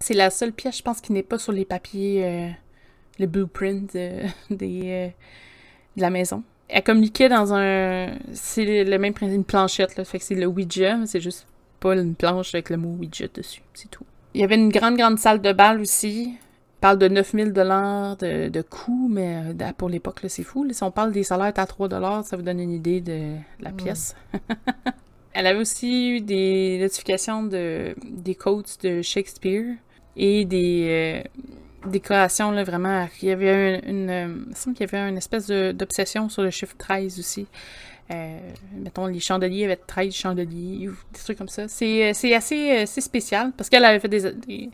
[0.00, 2.54] C'est la seule pièce, je pense, qui n'est pas sur les papiers,
[3.18, 3.92] le blueprint
[4.50, 5.12] des,
[5.96, 6.42] de la maison.
[6.68, 8.16] Elle communiquait dans un...
[8.32, 10.04] C'est le même principe, une planchette, là.
[10.04, 11.46] Fait que c'est le Ouija, c'est juste
[11.80, 14.04] pas une planche avec le mot Ouija dessus, c'est tout.
[14.34, 16.36] Il y avait une grande, grande salle de bal aussi
[16.80, 20.66] parle de 9000 dollars de, de coût, mais euh, pour l'époque, c'est fou.
[20.70, 23.70] si on parle des salaires à 3 dollars, ça vous donne une idée de la
[23.70, 24.16] pièce.
[25.32, 29.76] Elle avait aussi eu des notifications de, des codes de Shakespeare
[30.16, 33.06] et des euh, décorations, là, vraiment.
[33.22, 36.50] Il y avait une, euh, il semble qu'il y avait une espèce d'obsession sur le
[36.50, 37.46] chiffre 13 aussi.
[38.74, 41.68] Mettons, les chandeliers avaient 13 chandeliers, ou des trucs comme ça.
[41.68, 42.34] C'est assez,
[42.70, 44.70] assez spécial parce qu'elle avait fait des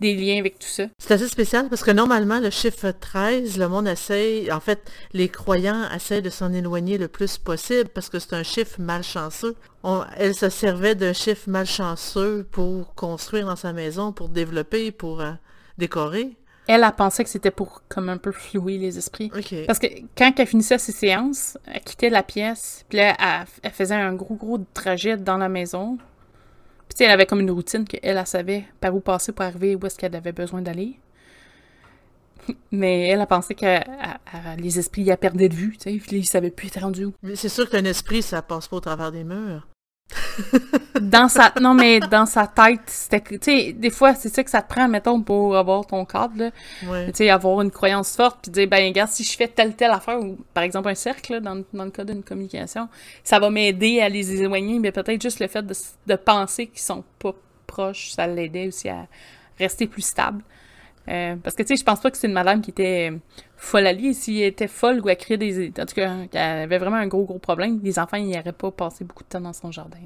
[0.00, 0.84] des liens avec tout ça.
[0.98, 5.28] C'est assez spécial parce que normalement, le chiffre 13, le monde essaye, en fait, les
[5.28, 9.56] croyants essaient de s'en éloigner le plus possible parce que c'est un chiffre malchanceux.
[10.16, 15.32] elle se servait d'un chiffre malchanceux pour construire dans sa maison, pour développer, pour euh,
[15.78, 16.36] décorer.
[16.66, 19.30] Elle a pensé que c'était pour comme un peu flouer les esprits.
[19.66, 23.16] Parce que quand elle finissait ses séances, elle quittait la pièce, puis là,
[23.62, 25.98] elle, faisait un gros, gros trajet dans la maison.
[26.88, 29.86] Puis elle avait comme une routine qu'elle, elle savait par où passer pour arriver où
[29.86, 30.98] est-ce qu'elle avait besoin d'aller.
[32.70, 33.80] Mais elle a pensé que
[34.58, 37.14] les esprits a perdu de vue, tu sais, ils savaient plus être rendus où.
[37.22, 39.66] Mais c'est sûr qu'un esprit, ça passe pas au travers des murs
[41.00, 44.50] dans sa non mais dans sa tête c'était tu sais des fois c'est ça que
[44.50, 46.50] ça te prend mettons pour avoir ton cadre là.
[47.06, 49.90] Tu sais avoir une croyance forte puis dire ben regarde si je fais telle telle
[49.90, 52.88] affaire ou par exemple un cercle dans, dans le cas d'une communication
[53.24, 55.74] ça va m'aider à les éloigner mais peut-être juste le fait de,
[56.06, 57.32] de penser qu'ils sont pas
[57.66, 59.06] proches ça l'aidait aussi à
[59.58, 60.42] rester plus stable
[61.08, 63.12] euh, parce que, tu sais, je pense pas que c'est une madame qui était
[63.56, 64.14] folle à lui.
[64.14, 65.68] S'il était folle ou à créer des...
[65.78, 68.70] En tout cas, qu'elle avait vraiment un gros, gros problème, les enfants, ils n'auraient pas
[68.70, 69.98] passé beaucoup de temps dans son jardin.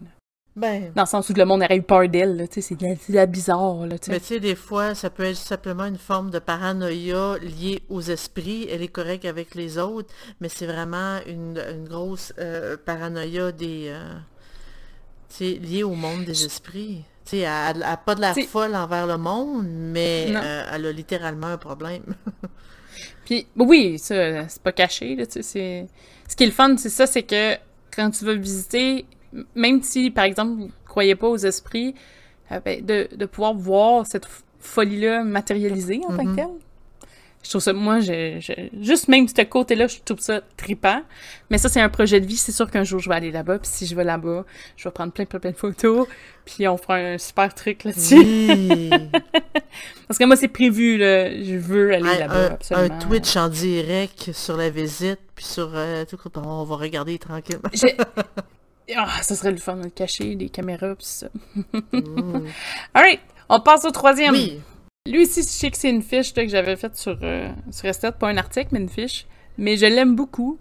[0.56, 0.92] Ben...
[0.96, 3.86] Dans le sens où le monde aurait eu peur d'elle, tu sais, c'est la bizarre,
[3.86, 7.82] là, Mais tu sais, des fois, ça peut être simplement une forme de paranoïa liée
[7.88, 8.66] aux esprits.
[8.68, 13.86] Elle est correcte avec les autres, mais c'est vraiment une, grosse euh, paranoïa des...
[13.88, 14.14] Euh,
[15.36, 17.04] tu liée au monde des esprits
[17.36, 21.58] elle n'a pas de la folle envers le monde, mais euh, elle a littéralement un
[21.58, 22.02] problème.
[23.24, 25.14] Puis oui, ça, c'est pas caché.
[25.14, 27.54] Là, Ce qui est le fun, c'est ça, c'est que
[27.94, 29.04] quand tu vas visiter,
[29.54, 31.94] même si, par exemple, vous ne croyez pas aux esprits,
[32.52, 34.26] euh, ben, de, pouvoir voir cette
[34.60, 36.36] folie-là matérialisée en tant que mm-hmm.
[36.36, 36.58] telle,
[37.48, 41.00] je trouve ça, moi, juste même ce côté-là, je trouve ça tripant.
[41.48, 42.36] Mais ça, c'est un projet de vie.
[42.36, 43.58] C'est sûr qu'un jour, je vais aller là-bas.
[43.58, 44.44] Puis si je vais là-bas,
[44.76, 46.06] je vais prendre plein, plein, plein de photos.
[46.44, 48.90] Puis on fera un super truc là-dessus.
[50.08, 51.30] Parce que moi, c'est prévu, là.
[51.42, 52.94] Je veux aller là-bas, absolument.
[52.94, 55.20] Un Twitch en direct sur la visite.
[55.34, 57.70] Puis sur euh, tout, on va regarder tranquillement.
[58.96, 61.26] Ah, ça serait le fun de cacher des caméras, puis ça.
[61.92, 62.46] mm.
[62.94, 64.32] Alright, on passe au troisième.
[64.32, 64.62] Oui.
[65.08, 68.12] Lui aussi, je sais que c'est une fiche que j'avais faite sur, euh, sur Estet,
[68.12, 69.26] pas un article, mais une fiche.
[69.56, 70.58] Mais je l'aime beaucoup.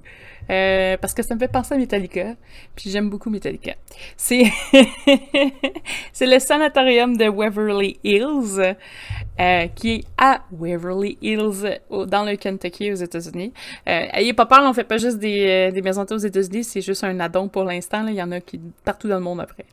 [0.50, 2.36] Euh, parce que ça me fait penser à Metallica.
[2.76, 3.74] Puis j'aime beaucoup Metallica.
[4.16, 4.44] C'est
[6.22, 8.76] le sanatorium de Waverly Hills,
[9.40, 13.54] euh, qui est à Waverly Hills, dans le Kentucky, aux États-Unis.
[13.90, 17.04] Euh, ayez pas peur, on fait pas juste des, des maisons aux États-Unis, c'est juste
[17.04, 18.08] un addon pour l'instant.
[18.08, 19.66] Il y en a qui partout dans le monde après.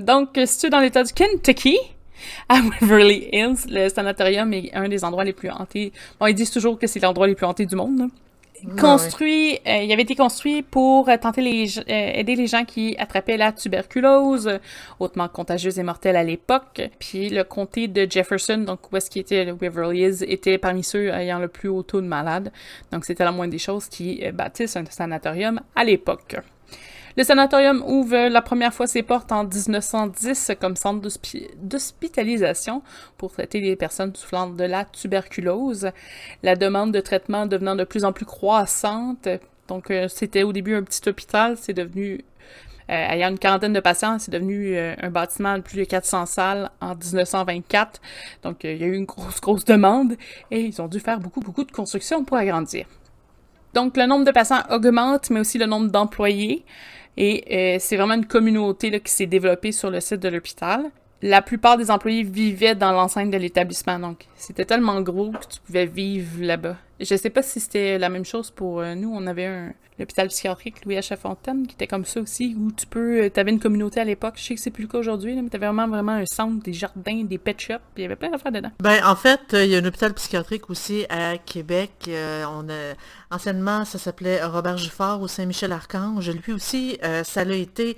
[0.00, 1.78] Donc, si tu es dans l'État du Kentucky,
[2.48, 3.66] à Waverly Hills.
[3.68, 5.92] Le sanatorium est un des endroits les plus hantés.
[6.20, 8.10] Bon, ils disent toujours que c'est l'endroit le plus hanté du monde.
[8.80, 12.96] Construit, euh, il avait été construit pour euh, tenter les, euh, aider les gens qui
[12.98, 14.58] attrapaient la tuberculose,
[14.98, 16.82] hautement contagieuse et mortelle à l'époque.
[16.98, 20.82] Puis le comté de Jefferson, donc où est-ce qu'il était, le Waverly Hills, était parmi
[20.82, 22.50] ceux ayant le plus haut taux de malades.
[22.92, 26.36] Donc c'était la moindre des choses qui bâtissent un sanatorium à l'époque.
[27.16, 31.00] Le sanatorium ouvre la première fois ses portes en 1910 comme centre
[31.56, 32.82] d'hospitalisation
[33.16, 35.92] pour traiter les personnes souffrant de la tuberculose.
[36.42, 39.28] La demande de traitement devenant de plus en plus croissante.
[39.66, 42.20] Donc, euh, c'était au début un petit hôpital, c'est devenu
[42.90, 46.26] euh, ayant une quarantaine de patients, c'est devenu euh, un bâtiment de plus de 400
[46.26, 48.00] salles en 1924.
[48.42, 50.16] Donc, il y a eu une grosse, grosse demande
[50.50, 52.86] et ils ont dû faire beaucoup, beaucoup de construction pour agrandir.
[53.72, 56.64] Donc, le nombre de patients augmente, mais aussi le nombre d'employés.
[57.16, 60.84] Et euh, c'est vraiment une communauté là, qui s'est développée sur le site de l'hôpital.
[61.22, 65.60] La plupart des employés vivaient dans l'enceinte de l'établissement, donc c'était tellement gros que tu
[65.64, 66.76] pouvais vivre là-bas.
[67.00, 69.12] Je sais pas si c'était la même chose pour euh, nous.
[69.14, 71.16] On avait un, l'hôpital psychiatrique Louis H.
[71.16, 74.34] Fontaine, qui était comme ça aussi, où tu peux, euh, t'avais une communauté à l'époque,
[74.36, 76.72] je sais que c'est plus le cas aujourd'hui, mais t'avais vraiment, vraiment un centre, des
[76.72, 78.70] jardins, des pet shops, il y avait plein d'affaires dedans.
[78.80, 82.66] Ben, en fait, euh, il y a un hôpital psychiatrique aussi à Québec, on
[83.30, 87.96] anciennement, ça s'appelait Robert Giffard au Saint-Michel-Archange, lui aussi, ça l'a été,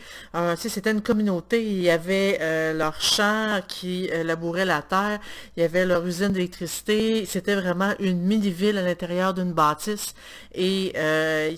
[0.56, 2.38] c'était une communauté, il y avait
[2.74, 5.18] leur champ qui labourait la terre,
[5.56, 10.14] il y avait leur usine d'électricité, c'était vraiment une mini-ville à l'intérieur d'une bâtisse,
[10.54, 10.92] et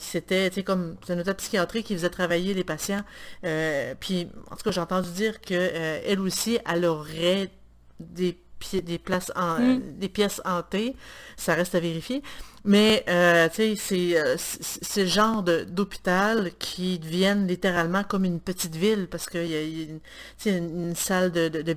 [0.01, 3.03] c'était c'était comme c'est un hôpital psychiatrique qui faisait travailler les patients.
[3.45, 7.51] Euh, puis en tout cas, j'ai entendu dire que euh, elle aussi, elle aurait
[7.99, 8.37] des
[8.73, 9.99] des places en, mm.
[9.99, 10.95] des pièces hantées,
[11.37, 12.23] ça reste à vérifier.
[12.65, 19.09] Mais euh, tu sais, c'est le genre d'hôpital qui deviennent littéralement comme une petite ville
[19.09, 20.01] parce qu'il y a, une,
[20.47, 21.75] une, salle de, de, de,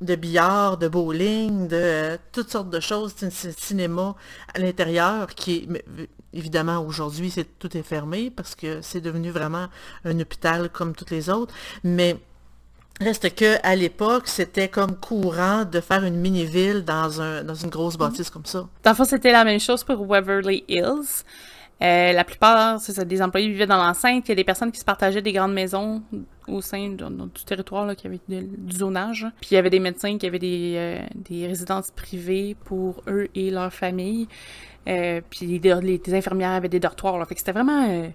[0.00, 4.16] de, billard, de bowling, de toutes sortes de choses, un cinéma
[4.54, 5.84] à l'intérieur qui est
[6.34, 9.68] Évidemment, aujourd'hui, c'est tout est fermé parce que c'est devenu vraiment
[10.04, 11.54] un hôpital comme tous les autres.
[11.84, 12.16] Mais
[13.00, 17.70] reste que à l'époque, c'était comme courant de faire une mini-ville dans, un, dans une
[17.70, 18.66] grosse bâtisse comme ça.
[18.82, 21.24] Dans le fond, c'était la même chose pour Waverly Hills.
[21.82, 24.28] Euh, la plupart, des employés vivaient dans l'enceinte.
[24.28, 26.02] Il y a des personnes qui se partageaient des grandes maisons
[26.46, 29.26] au sein du territoire là, qui avait du zonage.
[29.40, 33.28] Puis il y avait des médecins qui avaient des, euh, des résidences privées pour eux
[33.34, 34.28] et leur famille.
[34.86, 37.18] Euh, puis les, infirmières avaient des dortoirs.
[37.18, 37.26] Là.
[37.26, 38.08] Fait que c'était vraiment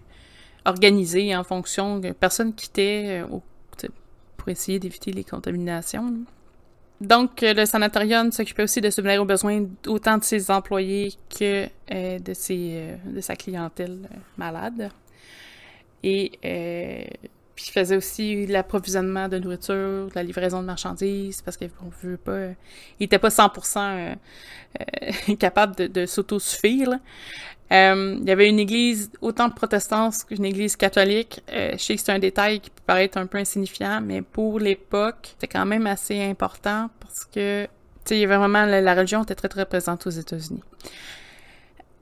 [0.65, 3.43] organisé en fonction personne quittait au-
[4.49, 6.13] essayer d'éviter les contaminations.
[7.01, 11.67] Donc, euh, le sanatorium s'occupait aussi de subvenir aux besoins autant de ses employés que
[11.91, 14.91] euh, de, ses, euh, de sa clientèle malade.
[16.03, 16.31] Et
[17.59, 22.15] puis il faisait aussi l'approvisionnement de nourriture, de la livraison de marchandises, parce qu'on veut
[22.15, 22.51] pas...
[23.01, 24.15] il était pas 100% euh,
[24.79, 26.99] euh, capable de, de s'autosuffire.
[27.71, 31.41] Euh, il y avait une église autant protestante qu'une église catholique.
[31.51, 34.59] Euh, je sais que c'est un détail qui peut paraître un peu insignifiant, mais pour
[34.59, 37.69] l'époque, c'était quand même assez important parce que, tu
[38.05, 40.63] sais, il y avait vraiment la, la religion était très très présente aux États-Unis.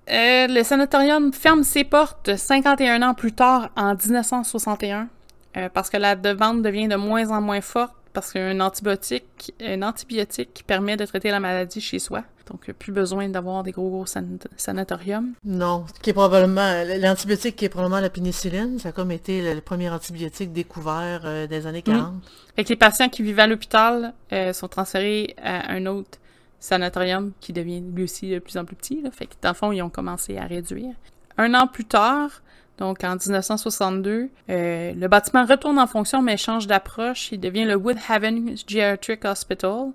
[0.09, 5.09] Euh, le sanatorium ferme ses portes 51 ans plus tard, en 1961,
[5.57, 9.83] euh, parce que la demande devient de moins en moins forte, parce qu'un antibiotique, un
[9.83, 12.23] antibiotique permet de traiter la maladie chez soi.
[12.49, 15.33] Donc, a plus besoin d'avoir des gros gros san- sanatoriums.
[15.45, 19.53] Non, qui est probablement l'antibiotique qui est probablement la pénicilline, ça a comme été le,
[19.53, 22.15] le premier antibiotique découvert euh, des années 40.
[22.55, 26.17] Fait que les patients qui vivaient à l'hôpital euh, sont transférés à un autre
[26.59, 28.99] sanatorium qui devient lui aussi de plus en plus petit.
[29.03, 29.11] Là.
[29.11, 30.95] Fait que dans le fond, ils ont commencé à réduire.
[31.37, 32.41] Un an plus tard,
[32.77, 37.31] donc en 1962, euh, le bâtiment retourne en fonction mais change d'approche.
[37.31, 39.91] Il devient le Woodhaven Geriatric Hospital,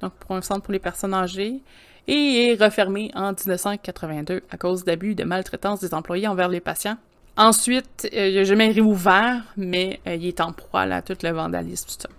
[0.00, 1.62] donc pour un centre pour les personnes âgées,
[2.06, 6.98] et est refermé en 1982 à cause d'abus de maltraitance des employés envers les patients.
[7.36, 11.30] Ensuite, euh, il n'a jamais réouvert, mais euh, il est en proie à tout le
[11.30, 12.12] vandalisme, tout.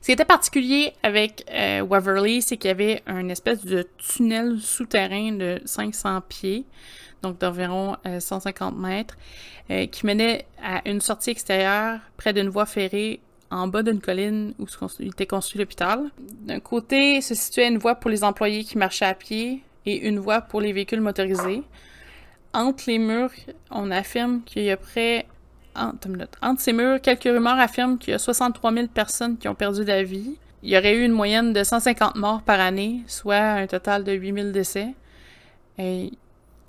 [0.00, 5.32] Ce qui était particulier avec Waverly, c'est qu'il y avait une espèce de tunnel souterrain
[5.32, 6.64] de 500 pieds,
[7.22, 9.16] donc d'environ euh, 150 mètres,
[9.70, 14.54] euh, qui menait à une sortie extérieure près d'une voie ferrée en bas d'une colline
[14.58, 14.66] où
[15.00, 16.10] était construit l'hôpital.
[16.18, 20.18] D'un côté se situait une voie pour les employés qui marchaient à pied et une
[20.18, 21.62] voie pour les véhicules motorisés.
[22.52, 23.30] Entre les murs,
[23.70, 25.26] on affirme qu'il y a près
[25.76, 26.08] entre.
[26.42, 29.84] Entre ces murs, quelques rumeurs affirment qu'il y a 63 000 personnes qui ont perdu
[29.84, 30.36] la vie.
[30.62, 34.12] Il y aurait eu une moyenne de 150 morts par année, soit un total de
[34.12, 34.94] 8 000 décès.
[35.78, 36.12] Et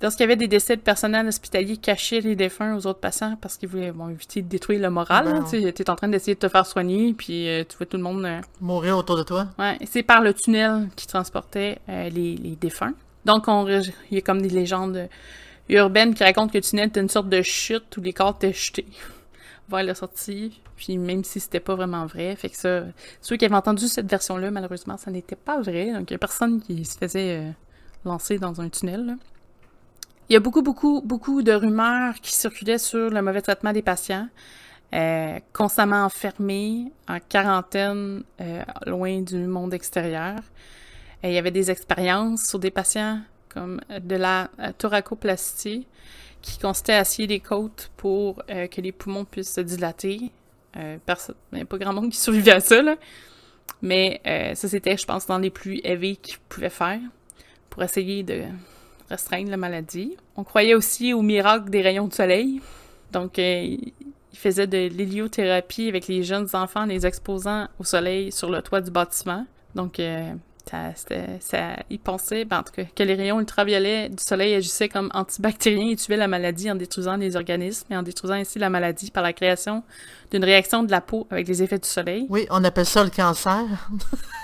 [0.00, 3.56] lorsqu'il y avait des décès de personnel hospitalier, cachaient les défunts aux autres patients parce
[3.56, 5.24] qu'ils voulaient bon, éviter de détruire le moral.
[5.26, 7.86] Ben hein, tu es en train d'essayer de te faire soigner, puis euh, tu vois
[7.86, 8.24] tout le monde...
[8.24, 9.48] euh, Mourir autour de toi.
[9.58, 12.94] Ouais, c'est par le tunnel qui transportait euh, les, les défunts.
[13.24, 15.08] Donc, on, il y a comme des légendes
[15.68, 18.54] urbaines qui racontent que le tunnel était une sorte de chute où les corps étaient
[18.54, 18.86] jetés
[19.68, 20.60] vers la sortie.
[20.76, 22.84] Puis même si c'était pas vraiment vrai, fait que ça,
[23.20, 25.92] ceux qui avaient entendu cette version-là, malheureusement, ça n'était pas vrai.
[25.92, 27.42] Donc, il y a personne qui se faisait
[28.04, 29.04] lancer dans un tunnel.
[29.06, 29.14] là.
[30.28, 33.80] Il y a beaucoup, beaucoup, beaucoup de rumeurs qui circulaient sur le mauvais traitement des
[33.80, 34.28] patients,
[34.94, 40.38] euh, constamment enfermés, en quarantaine, euh, loin du monde extérieur.
[41.24, 45.86] Il y avait des expériences sur des patients comme de la euh, thoracoplastie
[46.42, 50.30] qui consistait à scier les côtes pour que les poumons puissent se dilater.
[50.76, 51.00] Il
[51.52, 52.96] n'y a pas grand monde qui survivait à ça, là.
[53.82, 54.20] Mais
[54.54, 57.00] ça, c'était, je pense, dans les plus élevés qu'ils pouvaient faire
[57.70, 58.44] pour essayer de
[59.10, 60.16] restreindre la maladie.
[60.36, 62.60] On croyait aussi au miracle des rayons de soleil.
[63.12, 63.76] Donc, euh,
[64.32, 68.62] il faisait de l'héliothérapie avec les jeunes enfants, en les exposant au soleil sur le
[68.62, 69.46] toit du bâtiment.
[69.74, 70.32] Donc, euh,
[70.70, 70.92] ça,
[71.40, 75.10] ça, il pensait, ben, en tout cas, que les rayons ultraviolets du soleil agissaient comme
[75.14, 79.10] antibactériens et tuaient la maladie en détruisant les organismes et en détruisant ainsi la maladie
[79.10, 79.82] par la création
[80.30, 82.26] d'une réaction de la peau avec les effets du soleil.
[82.28, 83.64] Oui, on appelle ça le cancer.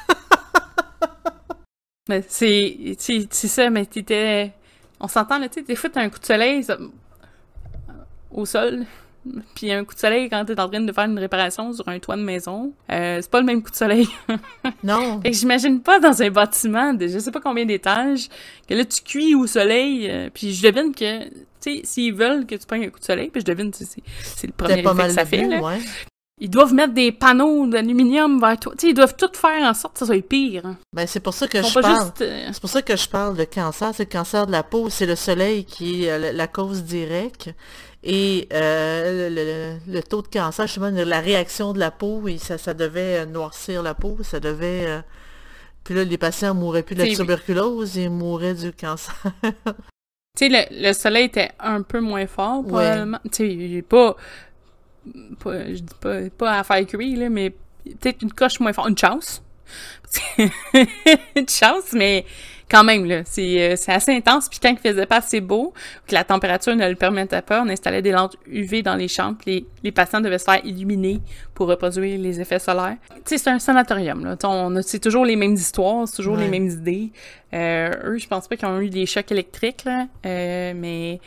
[2.08, 4.52] Mais c'est, c'est, c'est ça, mais t'étais,
[5.00, 6.76] on s'entend, là, tu sais, des fois, t'as un coup de soleil ça-
[8.30, 8.84] au sol,
[9.54, 11.98] puis un coup de soleil quand t'es en train de faire une réparation sur un
[11.98, 14.06] toit de maison, euh, c'est pas le même coup de soleil.
[14.82, 15.20] Non.
[15.22, 18.28] Fait que j'imagine pas dans un bâtiment de je sais pas combien d'étages,
[18.68, 22.44] que là, tu cuis au soleil, euh, puis je devine que, tu sais, s'ils veulent
[22.44, 23.86] que tu prennes un coup de soleil, puis je devine, c'est,
[24.22, 25.60] c'est le premier effet mal que ça fait, là.
[25.62, 25.78] ouais.
[26.40, 30.00] Ils doivent mettre des panneaux d'aluminium vers toi, ils doivent tout faire en sorte que
[30.00, 30.66] ça soit pire.
[30.66, 30.76] hein.
[30.92, 32.00] Ben, c'est pour ça que je parle.
[32.06, 32.22] juste...
[32.22, 33.92] euh, C'est pour ça que je parle de cancer.
[33.94, 34.90] C'est le cancer de la peau.
[34.90, 37.50] C'est le soleil qui est euh, la, cause directe.
[38.02, 39.34] Et euh, le,
[39.86, 43.24] le- le taux de cancer, justement, la réaction de la peau, et ça, ça devait
[43.26, 44.18] noircir la peau.
[44.22, 44.86] Ça devait...
[44.86, 45.00] euh,
[45.84, 49.14] Puis là, les patients mouraient plus de la tuberculose, ils mouraient du cancer.
[50.36, 52.66] Tu sais, le, le soleil était un peu moins fort, Ouais.
[52.72, 53.20] probablement.
[53.30, 54.16] Tu sais, pas,
[55.42, 55.66] pas...
[55.68, 57.50] Je dis pas, pas à faire cuire, là, mais
[57.84, 58.88] peut-être une coche moins fort.
[58.88, 59.42] Une chance.
[60.38, 62.24] de chance, mais
[62.70, 64.48] quand même, là, c'est, c'est assez intense.
[64.48, 65.72] Puis quand il faisait pas assez beau,
[66.06, 69.38] que la température ne le permettait pas, on installait des lampes UV dans les chambres.
[69.46, 71.20] Les, les patients devaient se faire illuminer
[71.54, 72.96] pour reproduire les effets solaires.
[73.16, 74.36] Tu sais, c'est un sanatorium, là.
[74.44, 77.12] On c'est toujours les mêmes histoires, c'est toujours les mêmes idées.
[77.52, 81.20] Euh, eux, je pense pas qu'ils ont eu des chocs électriques, là, euh, mais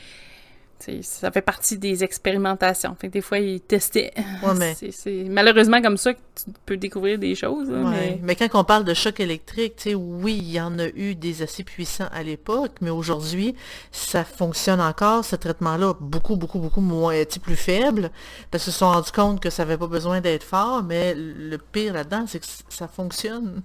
[1.02, 2.96] ça fait partie des expérimentations.
[3.00, 4.14] Fait des fois, ils testaient.
[4.92, 7.70] c'est malheureusement comme ça que tu peux découvrir des choses.
[7.70, 8.36] mais...
[8.36, 12.08] quand on parle de choc électrique, oui, il y en a eu des assez puissants
[12.12, 13.56] à l'époque, mais aujourd'hui,
[13.92, 18.12] ça fonctionne encore, ce traitement-là, beaucoup, beaucoup, beaucoup moins, plus faible,
[18.52, 21.58] parce qu'ils se sont rendus compte que ça n'avait pas besoin d'être fort, mais le
[21.58, 23.62] pire là-dedans, c'est que ça fonctionne.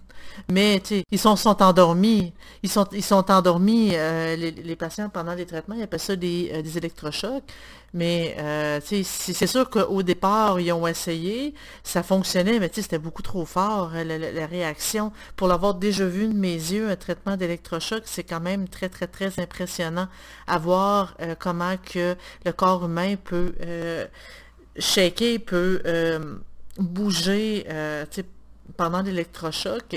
[0.50, 2.32] Mais, ils sont, sont endormis.
[2.62, 6.50] Ils sont, ils sont endormis, euh, les, patients, pendant les traitements, ils appellent ça des,
[6.54, 7.44] euh, des électrochocs.
[7.94, 13.44] Mais euh, c'est sûr qu'au départ, ils ont essayé, ça fonctionnait, mais c'était beaucoup trop
[13.44, 15.12] fort, hein, la, réaction.
[15.36, 19.06] Pour l'avoir déjà vu de mes yeux, un traitement d'électrochoc, c'est quand même très, très,
[19.06, 20.08] très impressionnant
[20.46, 24.06] à voir euh, comment que le corps humain peut euh,
[24.78, 26.36] shaker, peut euh,
[26.78, 27.66] bouger,
[28.76, 29.96] pendant l'électrochoc,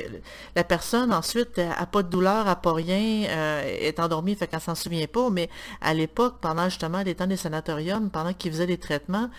[0.55, 4.61] la personne ensuite n'a pas de douleur, n'a pas rien, euh, est endormie, fait qu'elle
[4.61, 5.49] s'en souvient pas, mais
[5.81, 9.29] à l'époque, pendant justement les temps des sanatoriums, pendant qu'ils faisaient des traitements,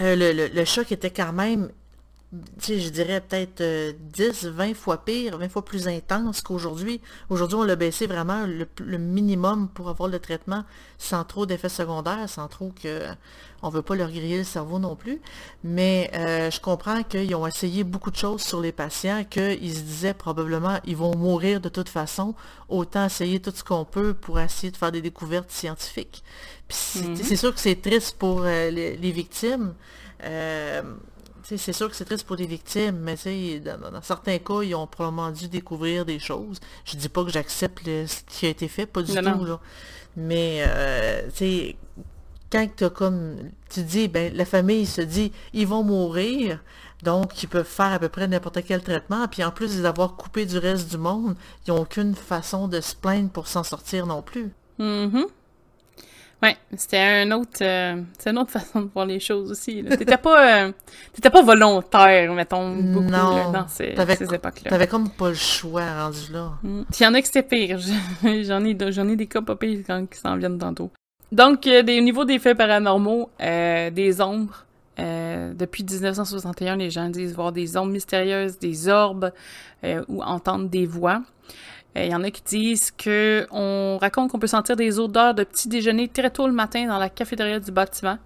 [0.00, 1.70] euh, le, choc était quand même
[2.60, 3.62] je dirais peut-être
[4.12, 7.00] 10, euh, 20 fois pire, 20 fois plus intense qu'aujourd'hui.
[7.30, 10.64] Aujourd'hui, on l'a baissé vraiment le, minimum pour avoir le traitement
[10.98, 13.04] sans trop d'effets secondaires, sans trop que
[13.62, 15.20] on veut pas leur griller le cerveau non plus.
[15.64, 19.80] Mais euh, je comprends qu'ils ont essayé beaucoup de choses sur les patients, qu'ils se
[19.80, 22.34] disaient probablement ils vont mourir de toute façon,
[22.68, 26.22] autant essayer tout ce qu'on peut pour essayer de faire des découvertes scientifiques.
[26.68, 27.36] c'est mm-hmm.
[27.36, 29.72] sûr que c'est triste pour euh, les, victimes
[31.56, 33.16] c'est sûr que c'est triste pour les victimes, mais
[33.60, 36.58] dans, dans, certains cas, ils ont probablement dû découvrir des choses.
[36.84, 39.44] Je dis pas que j'accepte ce qui a été fait, pas du tout.
[39.44, 39.60] Là.
[40.16, 41.28] Mais euh,
[42.50, 43.36] quand as comme
[43.70, 46.62] tu dis, ben la famille se dit ils vont mourir,
[47.02, 50.46] donc ils peuvent faire à peu près n'importe quel traitement, puis en plus d'avoir coupé
[50.46, 51.36] du reste du monde,
[51.66, 54.50] ils n'ont aucune façon de se plaindre pour s'en sortir non plus.
[54.78, 55.24] Mm
[56.40, 59.82] Ouais, c'était un autre, euh, c'est une autre façon de voir les choses aussi.
[59.82, 60.72] T'étais pas, euh,
[61.12, 64.70] t'étais pas volontaire, mettons, beaucoup non, dans ces, ces époques-là.
[64.70, 66.52] T'avais comme pas le choix rendu là.
[66.62, 66.82] Mm.
[66.98, 67.78] Il y en a que c'était pire.
[68.22, 70.90] j'en ai, j'en ai des cas pas pires quand qui s'en viennent tantôt.
[71.32, 74.64] Donc, euh, des, au niveau des faits paranormaux, euh, des ombres.
[74.96, 79.32] depuis 1961, les gens disent voir des ombres mystérieuses, des orbes
[80.08, 81.22] ou entendre des voix.
[81.98, 85.34] Il euh, y en a qui disent que on raconte qu'on peut sentir des odeurs
[85.34, 88.18] de petit déjeuner très tôt le matin dans la cafétéria du bâtiment.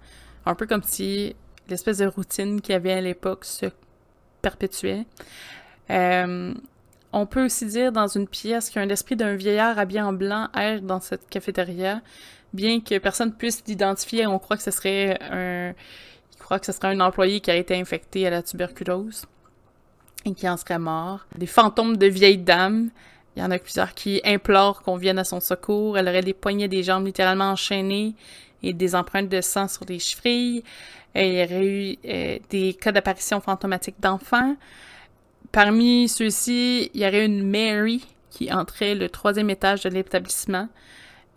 [0.45, 1.35] Un peu comme si
[1.69, 3.67] l'espèce de routine qu'il y avait à l'époque se
[4.41, 5.05] perpétuait.
[5.89, 6.53] Euh,
[7.11, 10.01] on peut aussi dire dans une pièce qu'il y a un esprit d'un vieillard habillé
[10.01, 12.01] en blanc erre dans cette cafétéria,
[12.53, 14.27] bien que personne puisse l'identifier.
[14.27, 15.73] On croit que ce serait un,
[16.39, 19.25] croit que ce serait un employé qui a été infecté à la tuberculose
[20.25, 21.25] et qui en serait mort.
[21.37, 22.89] Des fantômes de vieilles dames
[23.35, 25.97] il y en a plusieurs qui implorent qu'on vienne à son secours.
[25.97, 28.13] Elle aurait des poignets des jambes littéralement enchaînées
[28.61, 30.63] et des empreintes de sang sur les chevilles.
[31.15, 34.55] il y aurait eu euh, des cas d'apparition fantomatique d'enfants.
[35.51, 40.67] Parmi ceux-ci, il y aurait une Mary qui entrait le troisième étage de l'établissement.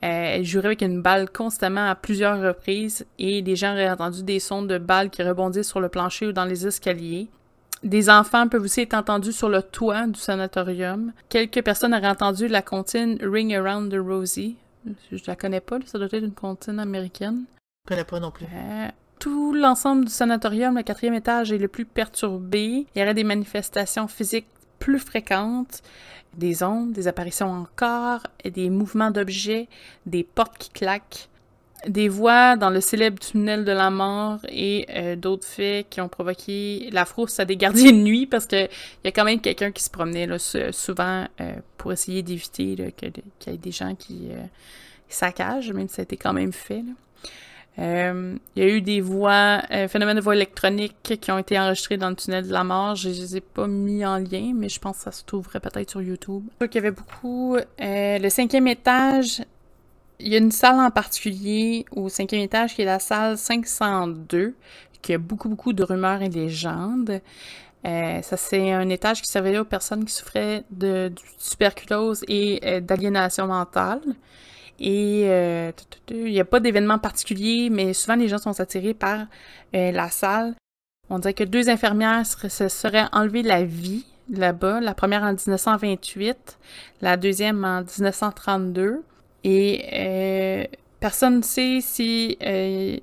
[0.04, 4.22] Euh, elle jurait avec une balle constamment à plusieurs reprises et les gens auraient entendu
[4.22, 7.28] des sons de balles qui rebondissent sur le plancher ou dans les escaliers.
[7.82, 11.12] Des enfants peuvent aussi être entendus sur le toit du sanatorium.
[11.28, 14.56] Quelques personnes auraient entendu la comptine Ring Around the Rosie.
[15.12, 17.44] Je la connais pas, ça doit être une comptine américaine.
[17.84, 18.46] Je connais pas non plus.
[18.46, 22.86] Euh, tout l'ensemble du sanatorium, le quatrième étage, est le plus perturbé.
[22.94, 24.48] Il y aurait des manifestations physiques
[24.78, 25.82] plus fréquentes,
[26.34, 29.68] des ondes, des apparitions en corps, des mouvements d'objets,
[30.04, 31.28] des portes qui claquent
[31.86, 36.08] des voix dans le célèbre tunnel de la mort et euh, d'autres faits qui ont
[36.08, 39.40] provoqué la frousse à des gardiens de nuit parce que il y a quand même
[39.40, 43.12] quelqu'un qui se promenait là, souvent euh, pour essayer d'éviter qu'il
[43.46, 44.42] y ait des gens qui euh,
[45.08, 46.82] saccagent, même si ça a été quand même fait.
[47.78, 52.08] il y a eu des voix, phénomènes de voix électroniques qui ont été enregistrés dans
[52.08, 52.96] le tunnel de la mort.
[52.96, 55.60] Je, ne les ai pas mis en lien, mais je pense que ça se trouverait
[55.60, 56.42] peut-être sur YouTube.
[56.60, 57.56] Il y avait beaucoup.
[57.78, 59.42] le cinquième étage
[60.18, 64.54] il y a une salle en particulier au cinquième étage qui est la salle 502,
[65.02, 67.20] qui a beaucoup, beaucoup de rumeurs et légendes.
[67.86, 72.80] Euh, ça, c'est un étage qui servait aux personnes qui souffraient de, tuberculose et euh,
[72.80, 74.00] d'aliénation mentale.
[74.78, 75.72] Et euh,
[76.10, 79.26] il n'y a pas d'événement particulier, mais souvent les gens sont attirés par
[79.72, 80.54] la salle.
[81.08, 84.80] On dirait que deux infirmières se seraient enlevé la vie là-bas.
[84.80, 86.58] La première en 1928,
[87.00, 89.02] la deuxième en 1932.
[89.44, 90.64] Et euh,
[91.00, 92.36] personne ne sait si...
[92.42, 92.98] Euh,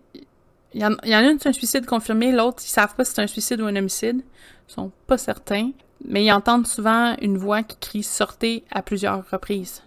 [0.76, 3.22] il y, en, a une, c'est un suicide confirmé, l'autre, ils savent pas si c'est
[3.22, 4.24] un suicide ou un homicide.
[4.70, 5.72] Ils sont pas certains.
[6.06, 9.84] Mais ils entendent souvent une voix qui crie «Sortez» à plusieurs reprises.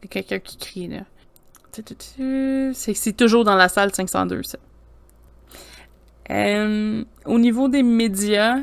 [0.00, 1.00] Il y a quelqu'un qui crie, là.
[1.72, 4.58] C'est toujours dans la salle 502, ça.
[6.30, 8.58] Euh, au niveau des médias,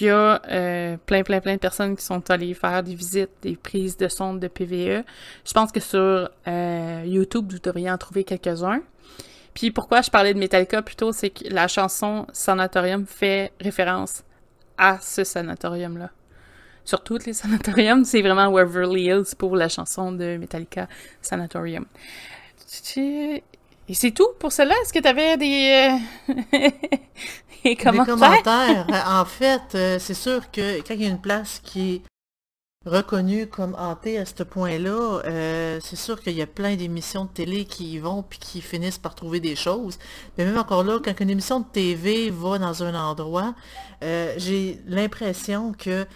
[0.00, 3.30] il y a euh, plein, plein, plein de personnes qui sont allées faire des visites,
[3.42, 5.04] des prises de sondes de PVE.
[5.44, 6.30] Je pense que sur
[7.04, 8.82] YouTube, vous devriez en trouver quelques-uns.
[9.54, 14.22] Puis pourquoi je parlais de Metallica plutôt, c'est que la chanson Sanatorium fait référence
[14.78, 16.10] à ce sanatorium-là.
[16.84, 20.88] Sur tous les sanatoriums, c'est vraiment Waverly Hills pour la chanson de Metallica
[21.20, 21.86] Sanatorium.
[23.88, 24.74] Et c'est tout pour cela?
[24.82, 25.98] Est-ce que tu avais des,
[26.30, 26.68] euh,
[27.64, 28.16] des commentaires?
[28.16, 28.86] Des commentaires?
[29.08, 32.02] en fait, euh, c'est sûr que quand il y a une place qui est
[32.88, 37.30] reconnue comme hantée à ce point-là, euh, c'est sûr qu'il y a plein d'émissions de
[37.30, 39.98] télé qui y vont puis qui finissent par trouver des choses.
[40.38, 43.54] Mais même encore là, quand une émission de TV va dans un endroit,
[44.00, 46.06] j'ai l'impression que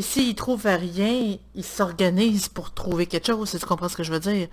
[0.00, 4.20] s'ils trouvent rien, ils s'organisent pour trouver quelque chose, tu comprends ce que je veux
[4.20, 4.48] dire?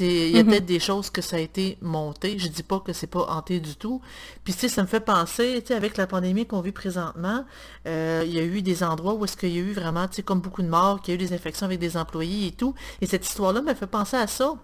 [0.00, 0.50] Il y a mhm.
[0.50, 3.60] peut-être des choses que ça a été monté, je dis pas que c'est pas hanté
[3.60, 4.00] du tout.
[4.44, 7.44] Puis ça me fait penser, avec la pandémie qu'on vit présentement,
[7.86, 10.40] euh, il y a eu des endroits où est-ce qu'il y a eu vraiment, comme
[10.40, 12.74] beaucoup de morts, qu'il y a eu des infections avec des employés et tout.
[13.00, 14.54] Et cette histoire-là me fait penser à ça.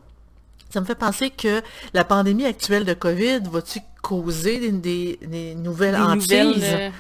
[0.71, 1.61] Ça me fait penser que
[1.93, 6.65] la pandémie actuelle de COVID va-tu causer des, nouvelles hantises?
[6.65, 6.91] Euh,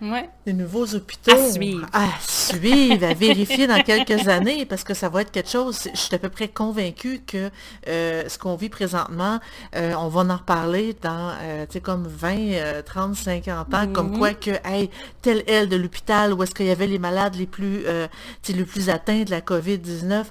[0.00, 0.28] Ouais.
[0.46, 1.32] Les nouveaux hôpitaux.
[1.32, 1.86] À suivre.
[1.92, 5.88] À suivre, à vérifier dans quelques années, parce que ça va être quelque chose.
[5.92, 7.50] Je suis à peu près convaincue que
[7.88, 9.40] euh, ce qu'on vit présentement,
[9.74, 14.10] euh, on va en reparler dans, euh, tu sais, comme 20, 30, 50 ans, comme
[14.12, 14.18] mhm.
[14.18, 14.90] quoi que, hey,
[15.22, 17.84] telle aile de l'hôpital où est-ce qu'il y avait les malades les plus,
[18.48, 20.24] les plus atteints de la COVID-19,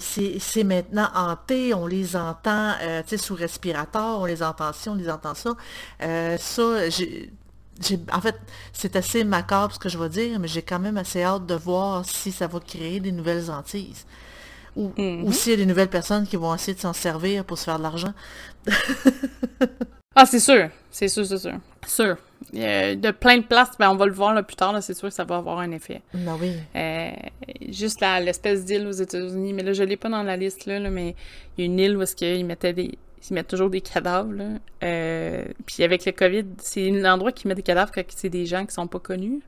[0.00, 4.94] c'est maintenant hanté, on les entend, tu sais, sous respirateur, on les entend ci, on
[4.94, 5.54] les entend ça.
[6.38, 7.30] ça, j'ai
[8.12, 8.36] en fait,
[8.72, 11.54] c'est assez macabre ce que je vais dire, mais j'ai quand même assez hâte de
[11.54, 13.94] voir si ça va créer des nouvelles antilles.
[14.74, 15.32] Ou, mm-hmm.
[15.32, 17.78] s'il y a des nouvelles personnes qui vont essayer de s'en servir pour se faire
[17.78, 18.12] de l'argent.
[20.14, 20.68] ah, c'est sûr.
[20.90, 21.54] C'est sûr, c'est sûr.
[21.86, 22.16] Sûr.
[22.52, 25.14] de plein de places, ben, on va le voir là, plus tard, c'est sûr que
[25.14, 26.02] ça va avoir un effet.
[26.12, 26.52] Ben oui.
[26.74, 27.10] Euh,
[27.68, 30.78] juste l'espèce d'île aux États-Unis, mais là, je ne l'ai pas dans la liste, là,
[30.90, 31.14] mais
[31.56, 34.32] il y a une île où est-ce qu'ils mettaient des, ils mettent toujours des cadavres.
[34.32, 34.44] Là.
[34.82, 38.46] Euh, puis avec le COVID, c'est un endroit qui met des cadavres quand c'est des
[38.46, 39.40] gens qui sont pas connus.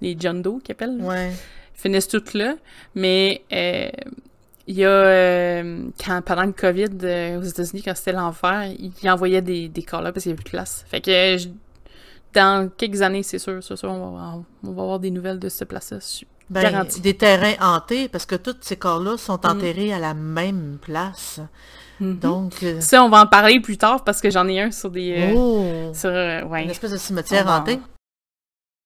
[0.00, 1.00] Les John Doe qui appellent.
[1.00, 1.30] Ouais.
[1.30, 2.54] Ils finissent toutes là.
[2.94, 3.88] Mais euh,
[4.66, 9.42] il y a euh, quand pendant le COVID aux États-Unis, quand c'était l'enfer, ils envoyaient
[9.42, 10.84] des, des corps là parce qu'il n'y avait plus de place.
[10.88, 11.36] Fait que
[12.34, 14.34] dans quelques années, c'est sûr, c'est sûr, on va,
[14.64, 15.98] on va avoir des nouvelles de cette place-là.
[16.50, 19.46] Ben, des terrains hantés, parce que tous ces corps-là sont mm.
[19.46, 21.40] enterrés à la même place.
[22.00, 22.18] Mhm.
[22.18, 22.54] Donc.
[22.62, 25.14] Euh, ça, on va en parler plus tard parce que j'en ai un sur des.
[25.18, 25.94] Euh, oh!
[25.94, 26.64] Sur, euh, ouais.
[26.64, 27.80] Une espèce de cimetière hanté?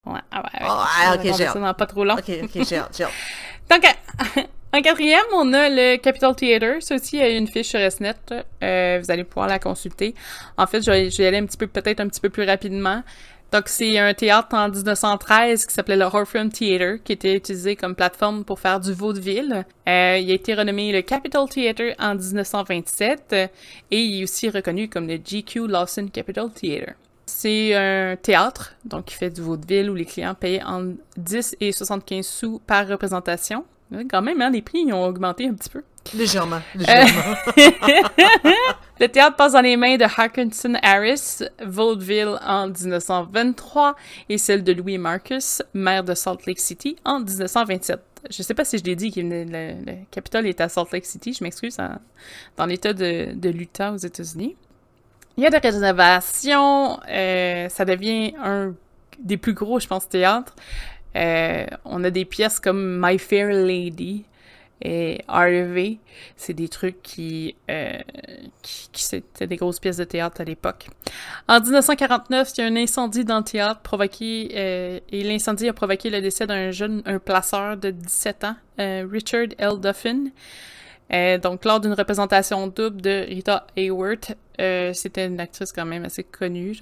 [0.07, 1.77] Ouais, ah ouais, Oh, ah, ok, j'ai hâte.
[1.77, 2.15] pas trop long.
[2.15, 3.03] Ok, ok, j'ai hâte,
[3.71, 3.85] Donc,
[4.73, 6.83] en quatrième, on a le Capitol Theatre.
[6.83, 8.15] Ça aussi, il y a une fiche sur SNET.
[8.31, 10.15] vous allez pouvoir la consulter.
[10.57, 12.45] En fait, je vais, je vais aller un petit peu, peut-être un petit peu plus
[12.45, 13.03] rapidement.
[13.53, 17.95] Donc, c'est un théâtre en 1913 qui s'appelait le Horfram Theatre, qui était utilisé comme
[17.95, 19.67] plateforme pour faire du vaudeville.
[19.87, 23.51] Euh, il a été renommé le Capitol Theatre en 1927 et
[23.91, 26.95] il est aussi reconnu comme le GQ Lawson Capitol Theatre.
[27.27, 31.73] C'est un théâtre, donc qui fait du vaudeville où les clients payent entre 10 et
[31.73, 33.67] 75 sous par représentation.
[34.11, 35.83] Quand même, hein, les prix ont augmenté un petit peu.
[36.15, 36.61] Légèrement.
[36.75, 37.35] légèrement.
[39.01, 43.97] le théâtre passe dans les mains de Harkinson Harris, Vaudeville en 1923
[44.29, 48.01] et celle de Louis Marcus, maire de Salt Lake City, en 1927.
[48.31, 51.07] Je sais pas si je l'ai dit, que le, le, Capitole est à Salt Lake
[51.07, 51.79] City, je m'excuse,
[52.57, 54.57] dans l'état de, de l'Utah aux États-Unis.
[55.37, 58.75] Il y a des rénovations, euh, ça devient un
[59.19, 60.55] des plus gros, je pense, théâtres.
[61.17, 64.25] Euh, on a des pièces comme My Fair Lady,
[64.85, 65.99] et Harvey,
[66.37, 67.99] c'est des trucs qui, euh,
[68.63, 70.89] qui, c'était des grosses pièces de théâtre à l'époque.
[71.49, 75.73] En 1949, il y a un incendie dans le théâtre provoqué euh, et l'incendie a
[75.73, 79.79] provoqué le décès d'un jeune, un placeur de 17 ans, euh, Richard L.
[79.81, 80.31] Duffin.
[81.39, 84.33] donc, lors d'une représentation double de Rita Hayworth,
[84.95, 86.75] c'était une actrice quand même assez connue.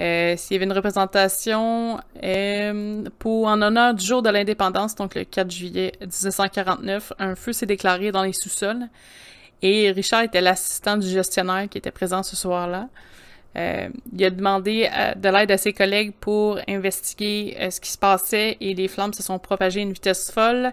[0.00, 5.14] Euh, s'il y avait une représentation euh, pour en honneur du jour de l'indépendance, donc
[5.14, 8.88] le 4 juillet 1949, un feu s'est déclaré dans les sous-sols
[9.60, 12.88] et Richard était l'assistant du gestionnaire qui était présent ce soir-là.
[13.54, 17.98] Euh, il a demandé euh, de l'aide à ses collègues pour investiguer ce qui se
[17.98, 20.72] passait et les flammes se sont propagées à une vitesse folle.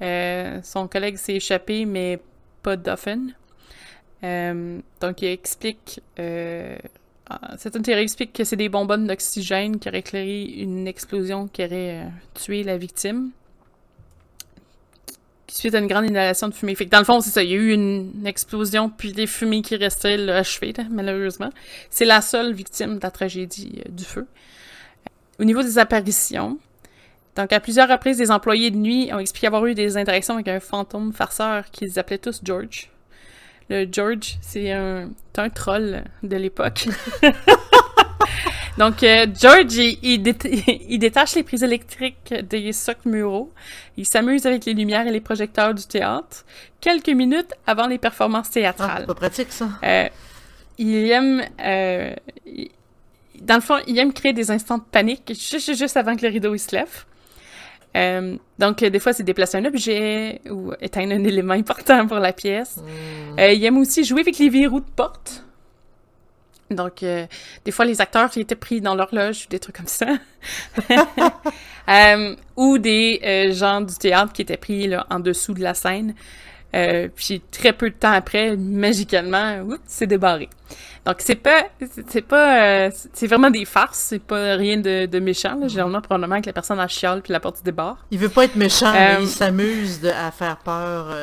[0.00, 2.18] son collègue s'est échappé, mais
[2.64, 3.28] pas Duffin.
[5.00, 6.00] donc, il explique
[7.58, 12.06] cette théorie explique que c'est des bonbonnes d'oxygène qui auraient éclairé une explosion qui aurait
[12.34, 13.32] tué la victime
[15.56, 16.74] suite à une grande inhalation de fumée.
[16.90, 17.42] Dans le fond, c'est ça.
[17.42, 21.50] Il y a eu une explosion, puis des fumées qui restaient là, achevées, malheureusement.
[21.90, 24.26] C'est la seule victime de la tragédie euh, du feu.
[25.38, 26.58] Au niveau des apparitions,
[27.36, 30.48] donc à plusieurs reprises, des employés de nuit ont expliqué avoir eu des interactions avec
[30.48, 32.90] un fantôme farceur qu'ils appelaient tous George.
[33.68, 36.86] Le George, c'est un, un troll de l'époque.
[38.78, 40.22] Donc, euh, George, il,
[40.98, 43.52] détache les prises électriques des socles muraux.
[43.96, 46.44] Il s'amuse avec les lumières et les projecteurs du théâtre
[46.80, 49.02] quelques minutes avant les performances théâtrales.
[49.04, 49.68] Ah, pas pratique, ça.
[49.82, 50.08] Euh,
[50.78, 51.42] il aime...
[51.60, 52.14] Euh,
[53.40, 56.32] dans le fond, il aime créer des instants de panique juste, juste avant que le
[56.32, 57.04] rideau se lève.
[58.58, 62.76] Donc, des fois, c'est déplacer un objet ou éteindre un élément important pour la pièce.
[62.76, 63.38] Hmm.
[63.38, 65.46] il aime aussi jouer avec les verrous de porte.
[66.70, 67.26] Donc, euh,
[67.64, 70.16] des fois, les acteurs ils étaient pris dans l'horloge, des trucs comme ça.
[71.88, 75.74] euh, ou des euh, gens du théâtre qui étaient pris là, en dessous de la
[75.74, 76.14] scène.
[76.76, 80.48] Euh, puis très peu de temps après, magicalement, c'est débarré.
[81.04, 81.68] Donc c'est pas,
[82.08, 83.98] c'est pas, c'est vraiment des farces.
[83.98, 85.56] C'est pas rien de, de méchant.
[85.58, 85.68] Là.
[85.68, 88.04] Généralement, probablement que la personne a chiale puis la porte se débarre.
[88.10, 91.14] Il veut pas être méchant, mais il s'amuse à faire peur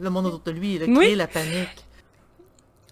[0.00, 1.86] le monde autour de lui, il a créé la panique.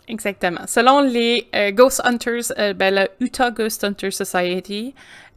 [0.09, 0.67] Exactement.
[0.67, 4.95] Selon les euh, Ghost Hunters, euh, ben, la Utah Ghost Hunter Society,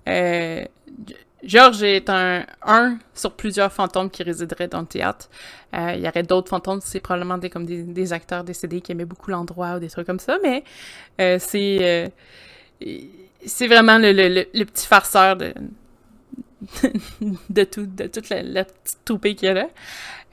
[0.07, 0.63] euh,
[1.43, 5.29] George est un, un sur plusieurs fantômes qui résideraient dans le théâtre.
[5.73, 9.31] il y aurait d'autres fantômes, c'est probablement des, comme des, acteurs décédés qui aimaient beaucoup
[9.31, 10.63] l'endroit ou des trucs comme ça, mais
[11.39, 12.11] c'est
[13.45, 15.53] c'est vraiment le, le, le, petit farceur de,
[17.49, 19.67] de tout, de toute la, la petite toupée qu'il y a là.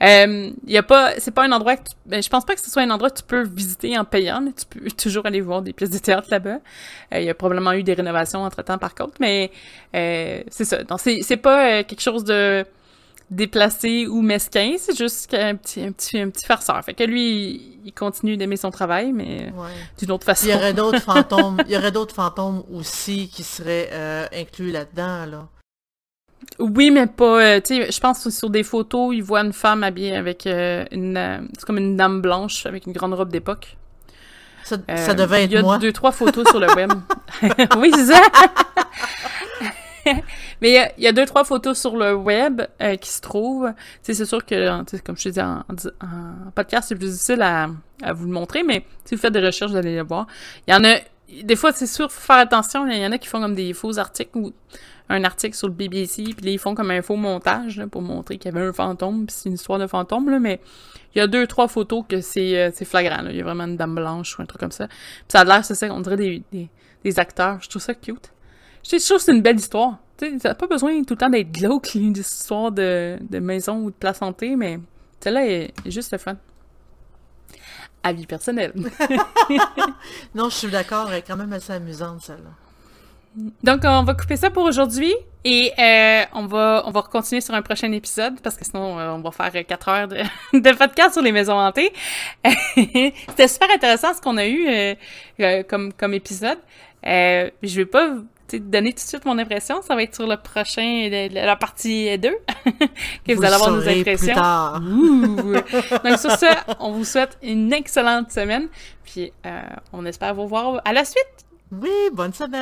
[0.01, 2.61] Euh, y a pas, c'est pas un endroit que tu, ben, je pense pas que
[2.61, 5.41] ce soit un endroit que tu peux visiter en payant, mais tu peux toujours aller
[5.41, 6.59] voir des pièces de théâtre là-bas.
[7.11, 9.51] Il euh, y a probablement eu des rénovations entre temps par contre, mais
[9.95, 10.83] euh, c'est ça.
[10.83, 12.65] Donc c'est, c'est pas euh, quelque chose de
[13.29, 16.83] déplacé ou mesquin, c'est juste un petit, un petit, un petit farceur.
[16.83, 19.53] Fait que lui, il continue d'aimer son travail, mais
[19.99, 20.47] d'une autre façon.
[20.47, 25.25] Il y aurait d'autres fantômes, il y aurait d'autres fantômes aussi qui seraient inclus là-dedans,
[25.27, 25.47] là.
[26.59, 27.41] Oui, mais pas.
[27.41, 30.45] Euh, tu sais, je pense que sur des photos, il voit une femme habillée avec
[30.45, 31.17] euh, une.
[31.17, 33.77] Euh, c'est comme une dame blanche avec une grande robe d'époque.
[34.63, 35.77] Ça, devait être moi.
[35.79, 36.91] Il y a deux, trois photos sur le web.
[37.77, 38.21] oui, c'est ça!
[40.61, 42.61] mais il y, a, deux, trois photos sur le web
[43.01, 43.71] qui se trouvent.
[43.75, 45.63] Tu sais, c'est sûr que, comme je te dis, en,
[46.55, 47.69] podcast, c'est plus difficile à,
[48.01, 50.27] à, vous le montrer, mais si vous faites des recherches, vous allez les voir.
[50.67, 50.97] Il y en a.
[51.43, 52.87] Des fois, c'est sûr, faut faire attention.
[52.87, 54.51] Il y en a qui font comme des faux articles ou
[55.09, 58.37] un article sur le BBC, puis là, ils font comme un faux montage pour montrer
[58.37, 60.61] qu'il y avait un fantôme, puis c'est une histoire de fantôme, là, mais
[61.15, 63.23] il y a deux, trois photos que c'est euh, flagrant.
[63.23, 63.31] Là.
[63.31, 64.87] Il y a vraiment une dame blanche ou un truc comme ça.
[64.87, 64.97] Puis
[65.29, 66.69] ça a l'air, c'est ça, on dirait des,
[67.03, 67.57] des, acteurs.
[67.61, 68.31] Je trouve ça cute.
[68.83, 69.97] Je trouve que c'est une belle histoire.
[70.17, 73.89] Tu sais, pas besoin tout le temps d'être glauque, des histoires de, de maison ou
[73.89, 74.79] de place santé, mais
[75.19, 76.35] celle-là est, est juste le fun.
[78.03, 78.73] Avis personnel.
[80.35, 82.68] non, je suis d'accord, elle est quand même assez amusante, celle-là.
[83.35, 85.13] Donc, on va couper ça pour aujourd'hui
[85.45, 89.11] et euh, on va on va continuer sur un prochain épisode parce que sinon, euh,
[89.11, 90.17] on va faire quatre heures de,
[90.53, 91.93] de, podcast sur les maisons hantées.
[92.75, 94.67] C'était super intéressant ce qu'on a eu
[95.39, 96.57] euh, comme, comme épisode.
[97.03, 98.15] je vais pas
[98.51, 99.81] donner tout de suite mon impression.
[99.83, 102.29] Ça va être sur le prochain, la, partie 2,
[103.27, 104.33] que vous, allez avoir nos impressions.
[106.03, 106.47] Donc, sur ce,
[106.79, 108.67] on vous souhaite une excellente semaine.
[109.05, 109.31] Puis,
[109.93, 111.45] on espère vous voir à la suite.
[111.71, 112.57] Oui, bonne semaine.